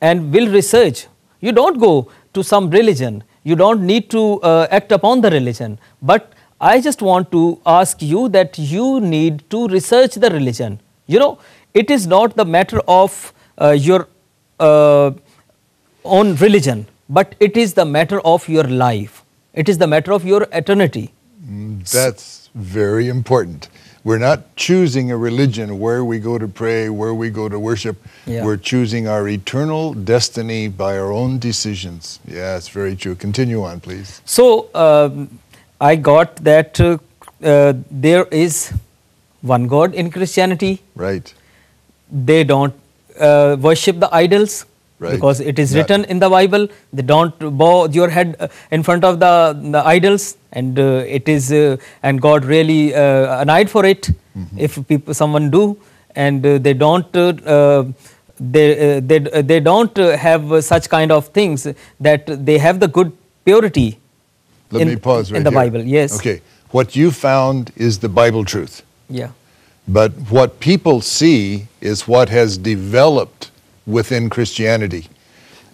and 0.00 0.32
will 0.32 0.48
research, 0.50 1.06
you 1.40 1.52
don't 1.52 1.78
go 1.78 2.10
to 2.34 2.42
some 2.42 2.70
religion, 2.70 3.24
you 3.42 3.56
don't 3.56 3.82
need 3.82 4.10
to 4.10 4.40
uh, 4.42 4.66
act 4.70 4.92
upon 4.92 5.20
the 5.22 5.30
religion, 5.30 5.78
but 6.02 6.32
I 6.60 6.80
just 6.80 7.00
want 7.00 7.32
to 7.32 7.58
ask 7.64 8.02
you 8.02 8.28
that 8.30 8.58
you 8.58 9.00
need 9.00 9.48
to 9.50 9.66
research 9.68 10.14
the 10.14 10.30
religion. 10.30 10.80
You 11.06 11.18
know, 11.18 11.38
it 11.72 11.90
is 11.90 12.06
not 12.06 12.36
the 12.36 12.44
matter 12.44 12.80
of 12.86 13.32
uh, 13.60 13.70
your 13.70 14.08
uh, 14.58 15.12
own 16.04 16.34
religion, 16.36 16.86
but 17.08 17.34
it 17.40 17.56
is 17.56 17.72
the 17.74 17.84
matter 17.84 18.20
of 18.20 18.46
your 18.48 18.64
life. 18.64 19.24
It 19.54 19.68
is 19.68 19.78
the 19.78 19.86
matter 19.86 20.12
of 20.12 20.24
your 20.24 20.46
eternity. 20.52 21.12
That's 21.92 22.39
very 22.54 23.08
important. 23.08 23.68
We're 24.02 24.18
not 24.18 24.56
choosing 24.56 25.10
a 25.10 25.16
religion 25.16 25.78
where 25.78 26.02
we 26.04 26.18
go 26.18 26.38
to 26.38 26.48
pray, 26.48 26.88
where 26.88 27.12
we 27.12 27.28
go 27.28 27.48
to 27.50 27.58
worship. 27.58 27.96
Yeah. 28.26 28.44
We're 28.44 28.56
choosing 28.56 29.06
our 29.06 29.28
eternal 29.28 29.92
destiny 29.92 30.68
by 30.68 30.98
our 30.98 31.12
own 31.12 31.38
decisions. 31.38 32.18
Yeah, 32.26 32.56
it's 32.56 32.68
very 32.68 32.96
true. 32.96 33.14
Continue 33.14 33.62
on, 33.62 33.80
please. 33.80 34.22
So 34.24 34.68
um, 34.74 35.38
I 35.80 35.96
got 35.96 36.36
that 36.36 36.80
uh, 36.80 36.96
uh, 37.42 37.74
there 37.90 38.24
is 38.30 38.72
one 39.42 39.66
God 39.66 39.94
in 39.94 40.10
Christianity. 40.10 40.80
Right. 40.94 41.32
They 42.10 42.42
don't 42.44 42.74
uh, 43.18 43.56
worship 43.60 44.00
the 44.00 44.08
idols 44.14 44.64
Right. 45.00 45.12
because 45.12 45.40
it 45.40 45.58
is 45.58 45.72
Not- 45.74 45.78
written 45.80 46.04
in 46.14 46.18
the 46.18 46.28
Bible. 46.28 46.68
They 46.92 47.02
don't 47.02 47.38
bow 47.60 47.88
your 47.88 48.08
head 48.10 48.36
uh, 48.38 48.48
in 48.70 48.82
front 48.82 49.02
of 49.02 49.18
the, 49.18 49.58
the 49.76 49.82
idols, 49.86 50.36
and 50.52 50.78
uh, 50.78 51.04
it 51.18 51.26
is 51.28 51.50
uh, 51.50 51.76
and 52.02 52.20
God 52.20 52.44
really 52.44 52.94
uh, 52.94 53.40
annoyed 53.42 53.70
for 53.70 53.84
it 53.86 54.10
Mm-hmm. 54.38 54.58
if 54.64 54.74
people 54.86 55.12
someone 55.12 55.50
do, 55.50 55.76
and 56.14 56.44
uh, 56.46 56.58
they 56.58 56.72
don't. 56.72 57.16
Uh, 57.16 57.32
uh, 57.54 57.84
they, 58.38 58.66
uh, 58.96 59.00
they, 59.04 59.18
they 59.42 59.58
don't 59.58 59.98
uh, 59.98 60.16
have 60.16 60.52
uh, 60.52 60.60
such 60.60 60.88
kind 60.88 61.10
of 61.10 61.26
things 61.38 61.66
that 61.98 62.30
they 62.46 62.56
have 62.58 62.78
the 62.78 62.86
good 62.88 63.10
purity 63.44 63.98
Let 64.70 64.82
in- 64.82 64.88
me 64.88 64.96
pause 64.96 65.32
right 65.32 65.38
in 65.38 65.44
the 65.44 65.50
here. 65.50 65.58
Bible, 65.58 65.82
yes. 65.84 66.14
Okay. 66.20 66.40
What 66.70 66.94
you 66.94 67.10
found 67.10 67.72
is 67.76 67.98
the 67.98 68.08
Bible 68.08 68.44
truth. 68.44 68.82
Yeah. 69.08 69.32
But 69.88 70.12
what 70.30 70.60
people 70.60 71.00
see 71.00 71.66
is 71.80 72.06
what 72.06 72.28
has 72.28 72.56
developed 72.56 73.50
within 73.86 74.30
Christianity. 74.30 75.08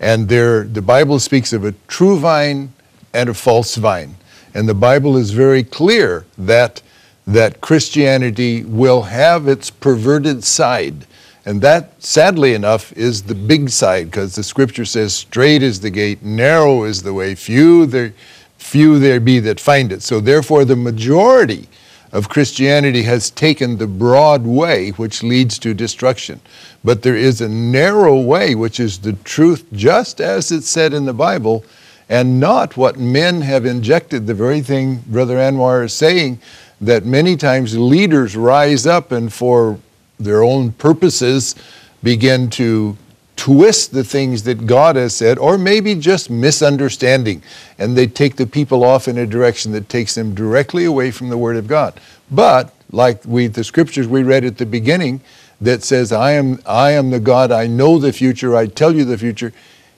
And 0.00 0.28
there, 0.28 0.64
the 0.64 0.82
Bible 0.82 1.18
speaks 1.18 1.52
of 1.52 1.64
a 1.64 1.72
true 1.88 2.18
vine 2.18 2.72
and 3.14 3.28
a 3.28 3.34
false 3.34 3.76
vine. 3.76 4.16
And 4.54 4.68
the 4.68 4.74
Bible 4.74 5.16
is 5.16 5.30
very 5.30 5.62
clear 5.62 6.26
that, 6.38 6.82
that 7.26 7.60
Christianity 7.60 8.64
will 8.64 9.02
have 9.02 9.48
its 9.48 9.70
perverted 9.70 10.44
side. 10.44 11.06
And 11.44 11.62
that, 11.62 12.02
sadly 12.02 12.54
enough, 12.54 12.92
is 12.94 13.22
the 13.22 13.34
big 13.34 13.70
side 13.70 14.10
because 14.10 14.34
the 14.34 14.42
scripture 14.42 14.84
says, 14.84 15.14
straight 15.14 15.62
is 15.62 15.80
the 15.80 15.90
gate, 15.90 16.22
narrow 16.22 16.84
is 16.84 17.02
the 17.02 17.14
way, 17.14 17.34
few 17.34 17.86
there, 17.86 18.12
few 18.58 18.98
there 18.98 19.20
be 19.20 19.38
that 19.40 19.60
find 19.60 19.92
it. 19.92 20.02
So 20.02 20.20
therefore, 20.20 20.64
the 20.64 20.76
majority 20.76 21.68
of 22.12 22.28
Christianity 22.28 23.02
has 23.02 23.30
taken 23.30 23.76
the 23.76 23.86
broad 23.86 24.44
way 24.44 24.90
which 24.90 25.22
leads 25.22 25.58
to 25.60 25.74
destruction. 25.74 26.40
But 26.84 27.02
there 27.02 27.16
is 27.16 27.40
a 27.40 27.48
narrow 27.48 28.18
way 28.18 28.54
which 28.54 28.78
is 28.78 28.98
the 28.98 29.12
truth, 29.12 29.66
just 29.72 30.20
as 30.20 30.52
it's 30.52 30.68
said 30.68 30.92
in 30.92 31.04
the 31.04 31.12
Bible, 31.12 31.64
and 32.08 32.38
not 32.38 32.76
what 32.76 32.98
men 32.98 33.40
have 33.40 33.66
injected. 33.66 34.26
The 34.26 34.34
very 34.34 34.60
thing 34.60 35.02
Brother 35.06 35.36
Anwar 35.36 35.84
is 35.84 35.92
saying 35.92 36.40
that 36.80 37.04
many 37.04 37.36
times 37.36 37.76
leaders 37.76 38.36
rise 38.36 38.86
up 38.86 39.10
and 39.10 39.32
for 39.32 39.78
their 40.18 40.42
own 40.42 40.72
purposes 40.72 41.54
begin 42.02 42.48
to 42.50 42.96
twist 43.36 43.92
the 43.92 44.04
things 44.04 44.42
that 44.44 44.66
God 44.66 44.96
has 44.96 45.14
said, 45.14 45.38
or 45.38 45.56
maybe 45.58 45.94
just 45.94 46.30
misunderstanding, 46.30 47.42
and 47.78 47.96
they 47.96 48.06
take 48.06 48.36
the 48.36 48.46
people 48.46 48.82
off 48.82 49.06
in 49.06 49.18
a 49.18 49.26
direction 49.26 49.72
that 49.72 49.88
takes 49.88 50.14
them 50.14 50.34
directly 50.34 50.84
away 50.84 51.10
from 51.10 51.28
the 51.28 51.38
Word 51.38 51.56
of 51.56 51.66
God. 51.66 52.00
But 52.30 52.74
like 52.90 53.24
we, 53.24 53.46
the 53.46 53.64
scriptures 53.64 54.08
we 54.08 54.22
read 54.22 54.44
at 54.44 54.58
the 54.58 54.66
beginning, 54.66 55.20
that 55.60 55.82
says, 55.82 56.12
"I 56.12 56.32
am, 56.32 56.60
I 56.66 56.92
am 56.92 57.10
the 57.10 57.20
God. 57.20 57.50
I 57.52 57.66
know 57.66 57.98
the 57.98 58.12
future. 58.12 58.56
I 58.56 58.66
tell 58.66 58.94
you 58.94 59.04
the 59.04 59.18
future." 59.18 59.52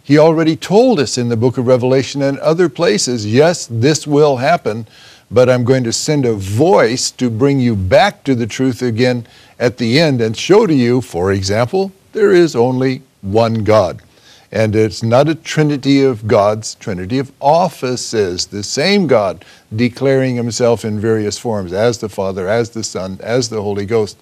He 0.09 0.17
already 0.17 0.57
told 0.57 0.99
us 1.01 1.19
in 1.19 1.29
the 1.29 1.37
book 1.37 1.59
of 1.59 1.67
Revelation 1.67 2.23
and 2.23 2.39
other 2.39 2.71
places, 2.71 3.27
yes, 3.27 3.69
this 3.71 4.07
will 4.07 4.39
happen, 4.39 4.87
but 5.31 5.51
I'm 5.51 5.65
going 5.65 5.85
to 5.85 5.93
send 5.93 6.25
a 6.25 6.33
voice 6.33 7.11
to 7.11 7.29
bring 7.29 7.61
you 7.61 7.77
back 7.77 8.25
to 8.25 8.35
the 8.35 8.47
truth 8.47 8.81
again 8.81 9.27
at 9.59 9.77
the 9.77 10.01
end 10.01 10.23
and 10.23 10.35
show 10.35 10.67
to 10.67 10.73
you, 10.73 11.03
for 11.03 11.31
example, 11.31 11.93
there 12.15 12.33
is 12.33 12.57
only 12.57 13.03
one 13.23 13.65
God. 13.65 14.03
And 14.51 14.75
it's 14.75 15.03
not 15.03 15.29
a 15.29 15.35
trinity 15.35 16.03
of 16.03 16.27
gods, 16.27 16.75
trinity 16.77 17.19
of 17.19 17.33
offices, 17.41 18.47
the 18.47 18.63
same 18.63 19.07
God 19.07 19.45
declaring 19.75 20.37
himself 20.37 20.85
in 20.85 20.99
various 20.99 21.39
forms 21.39 21.73
as 21.73 21.99
the 21.99 22.09
Father, 22.09 22.49
as 22.49 22.71
the 22.71 22.83
Son, 22.83 23.19
as 23.23 23.51
the 23.51 23.61
Holy 23.61 23.85
Ghost. 23.85 24.17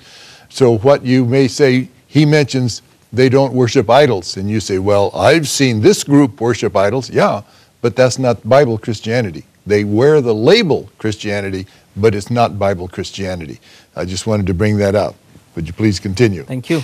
So, 0.48 0.78
what 0.78 1.04
you 1.04 1.24
may 1.24 1.46
say, 1.46 1.88
he 2.08 2.26
mentions 2.26 2.82
they 3.12 3.28
don't 3.28 3.52
worship 3.52 3.88
idols. 3.88 4.36
And 4.36 4.50
you 4.50 4.60
say, 4.60 4.78
well, 4.78 5.10
I've 5.14 5.48
seen 5.48 5.80
this 5.80 6.02
group 6.02 6.40
worship 6.40 6.76
idols. 6.76 7.08
Yeah, 7.08 7.42
but 7.80 7.94
that's 7.94 8.18
not 8.18 8.46
Bible 8.48 8.78
Christianity. 8.78 9.44
They 9.66 9.84
wear 9.84 10.20
the 10.20 10.34
label 10.34 10.88
Christianity, 10.98 11.66
but 11.96 12.14
it's 12.14 12.30
not 12.30 12.58
Bible 12.58 12.88
Christianity. 12.88 13.60
I 13.94 14.04
just 14.04 14.26
wanted 14.26 14.46
to 14.46 14.54
bring 14.54 14.76
that 14.78 14.94
up. 14.94 15.14
Would 15.54 15.66
you 15.66 15.72
please 15.72 15.98
continue? 15.98 16.42
Thank 16.44 16.68
you. 16.68 16.82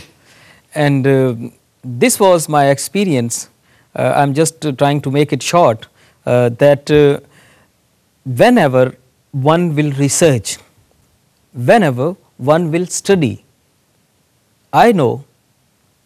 And 0.74 1.06
uh, 1.06 1.34
this 1.84 2.18
was 2.20 2.48
my 2.48 2.70
experience. 2.70 3.48
Uh, 3.94 4.12
I'm 4.16 4.34
just 4.34 4.64
uh, 4.64 4.72
trying 4.72 5.00
to 5.02 5.10
make 5.10 5.32
it 5.32 5.42
short. 5.42 5.86
Uh, 6.24 6.48
that 6.50 6.90
uh, 6.90 7.20
whenever 8.24 8.94
one 9.32 9.74
will 9.74 9.92
research, 9.92 10.58
whenever 11.52 12.16
one 12.36 12.70
will 12.70 12.86
study, 12.86 13.44
I 14.72 14.92
know 14.92 15.24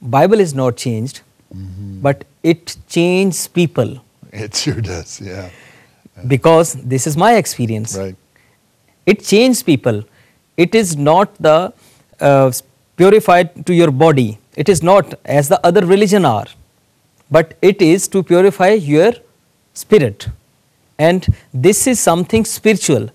Bible 0.01 0.41
is 0.41 0.55
not 0.55 0.77
changed, 0.77 1.21
but 2.03 2.25
it 2.43 2.77
changes 2.89 3.47
people 3.49 4.03
It 4.33 4.55
sure 4.55 4.81
does, 4.81 5.21
yeah. 5.21 5.51
because 6.27 6.75
this 6.75 7.07
is 7.07 7.17
my 7.17 7.37
experience. 7.37 7.97
Right. 7.97 8.17
it 9.13 9.23
changes 9.25 9.63
people 9.63 10.03
it 10.57 10.75
is 10.75 10.97
not 10.97 11.35
the 11.47 11.73
uh, 12.21 12.51
purified 12.97 13.67
to 13.67 13.75
your 13.75 13.91
body 13.91 14.39
it 14.57 14.69
is 14.69 14.83
not 14.83 15.15
as 15.25 15.49
the 15.49 15.61
other 15.67 15.85
religion 15.87 16.25
are 16.25 16.47
but 17.31 17.55
it 17.61 17.83
is 17.83 18.09
to 18.09 18.23
purify 18.23 18.71
your 18.71 19.13
spirit. 19.75 20.29
And 20.99 21.27
this 21.53 21.87
is 21.87 22.01
something 22.01 22.45
spiritual. 22.45 23.11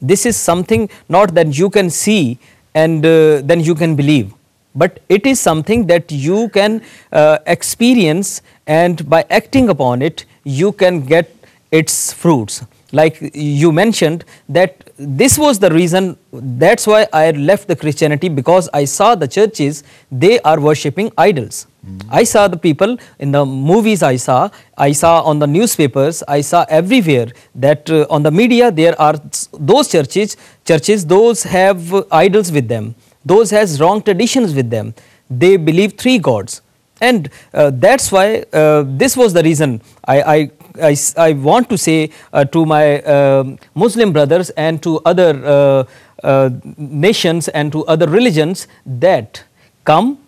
This 0.00 0.24
is 0.24 0.36
something 0.36 0.88
not 1.08 1.34
that 1.34 1.58
you 1.58 1.68
can 1.70 1.90
see 1.90 2.38
and 2.74 3.04
uh, 3.04 3.42
then 3.42 3.60
you 3.60 3.74
can 3.74 3.96
believe. 3.96 4.32
But 4.74 5.00
it 5.08 5.26
is 5.26 5.40
something 5.40 5.86
that 5.88 6.12
you 6.12 6.48
can 6.50 6.82
uh, 7.12 7.38
experience 7.46 8.42
and 8.66 9.08
by 9.08 9.24
acting 9.28 9.68
upon 9.68 10.02
it 10.02 10.24
you 10.44 10.72
can 10.72 11.04
get 11.04 11.34
its 11.70 12.12
fruits 12.12 12.64
like 12.92 13.18
you 13.34 13.70
mentioned 13.70 14.24
that 14.48 14.90
this 14.96 15.36
was 15.38 15.58
the 15.58 15.70
reason 15.70 16.16
that's 16.32 16.86
why 16.86 17.06
i 17.12 17.30
left 17.32 17.68
the 17.68 17.76
christianity 17.76 18.28
because 18.28 18.68
i 18.72 18.84
saw 18.84 19.14
the 19.14 19.28
churches 19.28 19.84
they 20.10 20.38
are 20.40 20.58
worshipping 20.60 21.12
idols. 21.18 21.66
I 22.10 22.24
saw 22.24 22.48
the 22.48 22.58
people 22.58 22.98
in 23.18 23.30
the 23.32 23.46
movies 23.46 24.02
i 24.02 24.16
saw 24.16 24.50
i 24.76 24.92
saw 24.92 25.22
on 25.22 25.38
the 25.38 25.46
newspapers 25.46 26.22
i 26.28 26.42
saw 26.42 26.66
everywhere 26.68 27.28
that 27.54 27.88
uh, 27.88 28.04
on 28.10 28.22
the 28.22 28.30
media 28.30 28.70
there 28.70 29.00
are 29.00 29.14
those 29.52 29.88
churches 29.88 30.36
churches 30.68 31.06
those 31.06 31.42
have 31.44 31.94
uh, 31.94 32.02
idols 32.10 32.52
with 32.52 32.68
them. 32.68 32.94
Those 33.24 33.50
has 33.50 33.80
wrong 33.80 34.02
traditions 34.02 34.54
with 34.54 34.70
them. 34.70 34.94
They 35.30 35.56
believe 35.56 35.94
three 35.94 36.18
gods. 36.18 36.62
And 37.00 37.30
uh, 37.54 37.70
that's 37.74 38.10
why 38.10 38.44
uh, 38.52 38.84
this 38.86 39.16
was 39.16 39.32
the 39.32 39.42
reason 39.42 39.80
I, 40.04 40.22
I, 40.36 40.50
I, 40.80 40.96
I 41.16 41.32
want 41.32 41.68
to 41.70 41.78
say 41.78 42.10
uh, 42.32 42.44
to 42.46 42.64
my 42.66 43.00
um 43.02 43.58
Muslim 43.74 44.12
brothers 44.12 44.50
and 44.50 44.82
to 44.82 45.00
other 45.04 45.30
uh, 45.44 45.84
uh, 46.22 46.50
nations 46.76 47.48
and 47.48 47.72
to 47.72 47.84
other 47.86 48.08
religions 48.08 48.66
that 48.86 49.44
come 49.84 50.18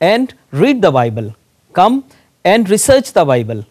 and 0.00 0.34
read 0.50 0.82
the 0.82 0.90
Bible, 0.90 1.34
come 1.72 2.04
and 2.44 2.68
research 2.70 3.12
the 3.12 3.24
Bible. 3.24 3.64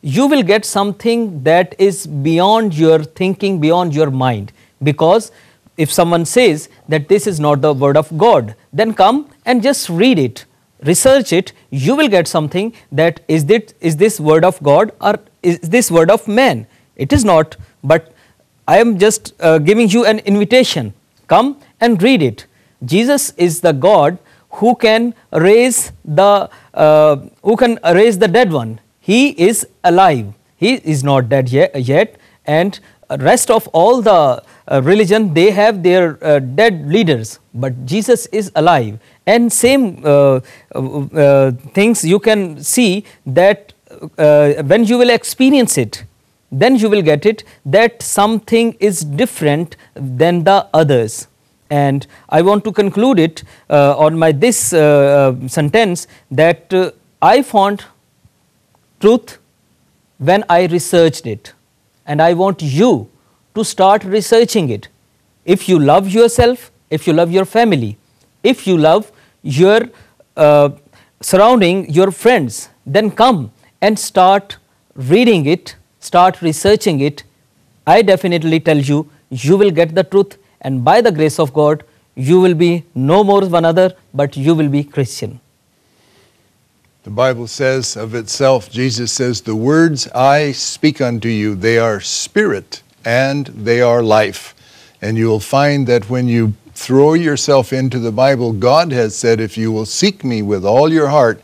You 0.00 0.26
will 0.26 0.42
get 0.42 0.64
something 0.64 1.42
that 1.44 1.74
is 1.78 2.06
beyond 2.06 2.74
your 2.74 3.02
thinking, 3.02 3.60
beyond 3.60 3.94
your 3.94 4.10
mind. 4.10 4.52
Because 4.82 5.30
if 5.76 5.92
someone 5.92 6.24
says 6.24 6.68
that 6.88 7.08
this 7.08 7.26
is 7.26 7.38
not 7.38 7.60
the 7.60 7.72
word 7.72 7.96
of 7.96 8.16
God, 8.18 8.54
then 8.72 8.94
come 8.94 9.30
and 9.46 9.62
just 9.62 9.88
read 9.88 10.18
it 10.18 10.44
research 10.84 11.32
it, 11.32 11.52
you 11.70 11.94
will 11.94 12.08
get 12.08 12.28
something 12.28 12.72
that 12.90 13.20
is 13.28 13.46
this, 13.46 13.74
is 13.80 13.96
this 13.96 14.18
word 14.20 14.44
of 14.44 14.62
God 14.62 14.92
or 15.00 15.18
is 15.42 15.60
this 15.60 15.90
word 15.90 16.10
of 16.10 16.26
man? 16.28 16.66
It 16.96 17.12
is 17.12 17.24
not, 17.24 17.56
but 17.82 18.12
I 18.68 18.78
am 18.78 18.98
just 18.98 19.34
uh, 19.40 19.58
giving 19.58 19.88
you 19.88 20.04
an 20.04 20.20
invitation. 20.20 20.94
Come 21.26 21.58
and 21.80 22.02
read 22.02 22.22
it. 22.22 22.46
Jesus 22.84 23.32
is 23.36 23.60
the 23.60 23.72
God 23.72 24.18
who 24.50 24.74
can 24.74 25.14
raise 25.32 25.92
the 26.04 26.50
uh, 26.74 27.16
who 27.42 27.56
can 27.56 27.78
raise 27.84 28.18
the 28.18 28.28
dead 28.28 28.52
one. 28.52 28.80
He 29.00 29.30
is 29.30 29.66
alive. 29.82 30.34
He 30.56 30.74
is 30.74 31.02
not 31.02 31.28
dead 31.28 31.48
yet, 31.48 31.74
yet 31.74 32.16
and 32.44 32.78
rest 33.18 33.50
of 33.50 33.68
all 33.68 34.00
the 34.02 34.42
uh, 34.68 34.80
religion 34.82 35.34
they 35.34 35.50
have 35.50 35.82
their 35.82 36.18
uh, 36.24 36.38
dead 36.38 36.88
leaders 36.88 37.40
but 37.52 37.84
jesus 37.84 38.26
is 38.26 38.50
alive 38.54 38.98
and 39.26 39.52
same 39.52 40.00
uh, 40.04 40.40
uh 40.74 41.50
things 41.74 42.04
you 42.04 42.18
can 42.18 42.62
see 42.62 43.04
that 43.26 43.72
uh, 44.18 44.62
when 44.62 44.84
you 44.84 44.98
will 44.98 45.10
experience 45.10 45.76
it 45.78 46.04
then 46.50 46.76
you 46.76 46.88
will 46.90 47.02
get 47.02 47.24
it 47.24 47.44
that 47.64 48.02
something 48.02 48.74
is 48.78 49.00
different 49.22 49.76
than 49.94 50.44
the 50.44 50.66
others 50.74 51.28
and 51.70 52.06
i 52.28 52.42
want 52.42 52.64
to 52.64 52.72
conclude 52.72 53.18
it 53.18 53.42
uh, 53.70 53.96
on 53.96 54.18
my 54.18 54.32
this 54.32 54.58
sentence 55.56 56.06
that 56.30 56.74
i 57.22 57.40
found 57.40 57.84
truth 59.00 59.38
when 60.18 60.44
i 60.48 60.66
researched 60.66 61.26
it 61.26 61.52
and 62.06 62.20
I 62.20 62.32
want 62.34 62.62
you 62.62 63.08
to 63.54 63.64
start 63.64 64.04
researching 64.04 64.68
it. 64.70 64.88
If 65.44 65.68
you 65.68 65.78
love 65.78 66.08
yourself, 66.08 66.70
if 66.90 67.06
you 67.06 67.12
love 67.12 67.30
your 67.30 67.44
family, 67.44 67.96
if 68.42 68.66
you 68.66 68.76
love 68.76 69.10
your 69.42 69.88
uh, 70.36 70.70
surrounding, 71.20 71.90
your 71.90 72.10
friends, 72.10 72.68
then 72.84 73.10
come 73.10 73.52
and 73.82 73.98
start 73.98 74.56
reading 74.94 75.44
it, 75.46 75.76
start 76.00 76.40
researching 76.40 77.00
it. 77.00 77.24
I 77.86 78.00
definitely 78.02 78.60
tell 78.60 78.78
you, 78.78 79.10
you 79.28 79.56
will 79.56 79.72
get 79.72 79.94
the 79.94 80.04
truth, 80.04 80.38
and 80.60 80.84
by 80.84 81.00
the 81.00 81.12
grace 81.12 81.38
of 81.38 81.52
God, 81.52 81.84
you 82.14 82.40
will 82.40 82.54
be 82.54 82.84
no 82.94 83.24
more 83.24 83.44
one 83.46 83.64
other, 83.64 83.94
but 84.14 84.36
you 84.36 84.54
will 84.54 84.68
be 84.68 84.84
Christian. 84.84 85.40
The 87.02 87.10
Bible 87.10 87.48
says 87.48 87.96
of 87.96 88.14
itself, 88.14 88.70
Jesus 88.70 89.10
says, 89.10 89.40
The 89.40 89.56
words 89.56 90.06
I 90.08 90.52
speak 90.52 91.00
unto 91.00 91.28
you, 91.28 91.56
they 91.56 91.78
are 91.78 92.00
spirit 92.00 92.82
and 93.04 93.46
they 93.46 93.80
are 93.80 94.02
life. 94.02 94.54
And 95.00 95.18
you 95.18 95.26
will 95.26 95.40
find 95.40 95.88
that 95.88 96.08
when 96.08 96.28
you 96.28 96.54
throw 96.74 97.14
yourself 97.14 97.72
into 97.72 97.98
the 97.98 98.12
Bible, 98.12 98.52
God 98.52 98.92
has 98.92 99.16
said, 99.16 99.40
If 99.40 99.58
you 99.58 99.72
will 99.72 99.86
seek 99.86 100.22
me 100.22 100.42
with 100.42 100.64
all 100.64 100.92
your 100.92 101.08
heart, 101.08 101.42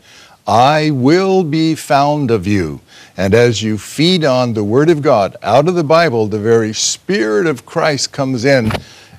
I 0.49 0.89
will 0.89 1.43
be 1.43 1.75
found 1.75 2.31
of 2.31 2.47
you. 2.47 2.81
And 3.15 3.35
as 3.35 3.61
you 3.61 3.77
feed 3.77 4.25
on 4.25 4.53
the 4.53 4.63
Word 4.63 4.89
of 4.89 5.03
God 5.03 5.37
out 5.43 5.67
of 5.67 5.75
the 5.75 5.83
Bible, 5.83 6.25
the 6.25 6.39
very 6.39 6.73
Spirit 6.73 7.45
of 7.45 7.67
Christ 7.67 8.11
comes 8.11 8.45
in, 8.45 8.71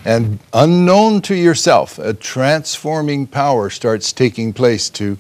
and 0.05 0.41
unknown 0.53 1.23
to 1.23 1.37
yourself, 1.37 2.01
a 2.01 2.15
transforming 2.15 3.29
power 3.29 3.71
starts 3.71 4.13
taking 4.13 4.53
place 4.53 4.91
to 4.91 5.19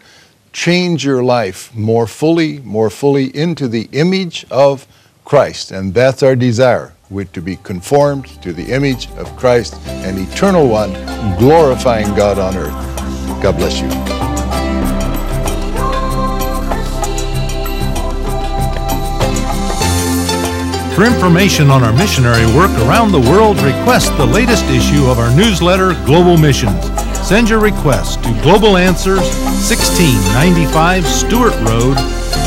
change 0.52 1.04
your 1.04 1.22
life 1.22 1.72
more 1.76 2.08
fully, 2.08 2.58
more 2.60 2.90
fully 2.90 3.26
into 3.36 3.68
the 3.68 3.88
image 3.92 4.44
of 4.50 4.88
Christ. 5.24 5.70
And 5.70 5.94
that's 5.94 6.24
our 6.24 6.34
desire, 6.34 6.92
we're 7.08 7.26
to 7.26 7.40
be 7.40 7.54
conformed 7.54 8.26
to 8.42 8.52
the 8.52 8.72
image 8.72 9.08
of 9.12 9.36
Christ, 9.36 9.76
an 9.86 10.18
eternal 10.18 10.66
one, 10.66 10.92
glorifying 11.38 12.12
God 12.16 12.40
on 12.40 12.56
earth. 12.56 12.72
God 13.40 13.56
bless 13.56 13.80
you. 13.80 14.29
For 21.00 21.06
information 21.06 21.70
on 21.70 21.82
our 21.82 21.94
missionary 21.94 22.44
work 22.54 22.70
around 22.80 23.10
the 23.10 23.20
world, 23.20 23.58
request 23.62 24.14
the 24.18 24.26
latest 24.26 24.66
issue 24.66 25.06
of 25.06 25.18
our 25.18 25.34
newsletter, 25.34 25.94
Global 26.04 26.36
Missions. 26.36 26.84
Send 27.26 27.48
your 27.48 27.58
request 27.58 28.22
to 28.22 28.38
Global 28.42 28.76
Answers, 28.76 29.22
1695 29.70 31.06
Stewart 31.06 31.54
Road, 31.62 31.96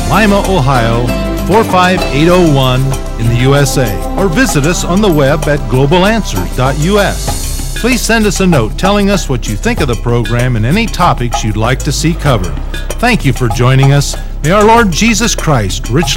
Lima, 0.07 0.43
Ohio 0.47 1.07
45801 1.47 2.81
in 3.19 3.27
the 3.27 3.39
USA, 3.41 3.89
or 4.19 4.29
visit 4.29 4.67
us 4.67 4.85
on 4.85 5.01
the 5.01 5.11
web 5.11 5.47
at 5.47 5.57
globalanswers.us. 5.71 7.81
Please 7.81 8.01
send 8.03 8.27
us 8.27 8.39
a 8.39 8.45
note 8.45 8.77
telling 8.77 9.09
us 9.09 9.27
what 9.27 9.49
you 9.49 9.55
think 9.55 9.81
of 9.81 9.87
the 9.87 9.95
program 9.95 10.57
and 10.57 10.65
any 10.67 10.85
topics 10.85 11.43
you'd 11.43 11.57
like 11.57 11.79
to 11.79 11.91
see 11.91 12.13
covered. 12.13 12.53
Thank 12.99 13.25
you 13.25 13.33
for 13.33 13.49
joining 13.49 13.93
us. 13.93 14.15
May 14.43 14.51
our 14.51 14.63
Lord 14.63 14.91
Jesus 14.91 15.35
Christ 15.35 15.89
richly 15.89 16.11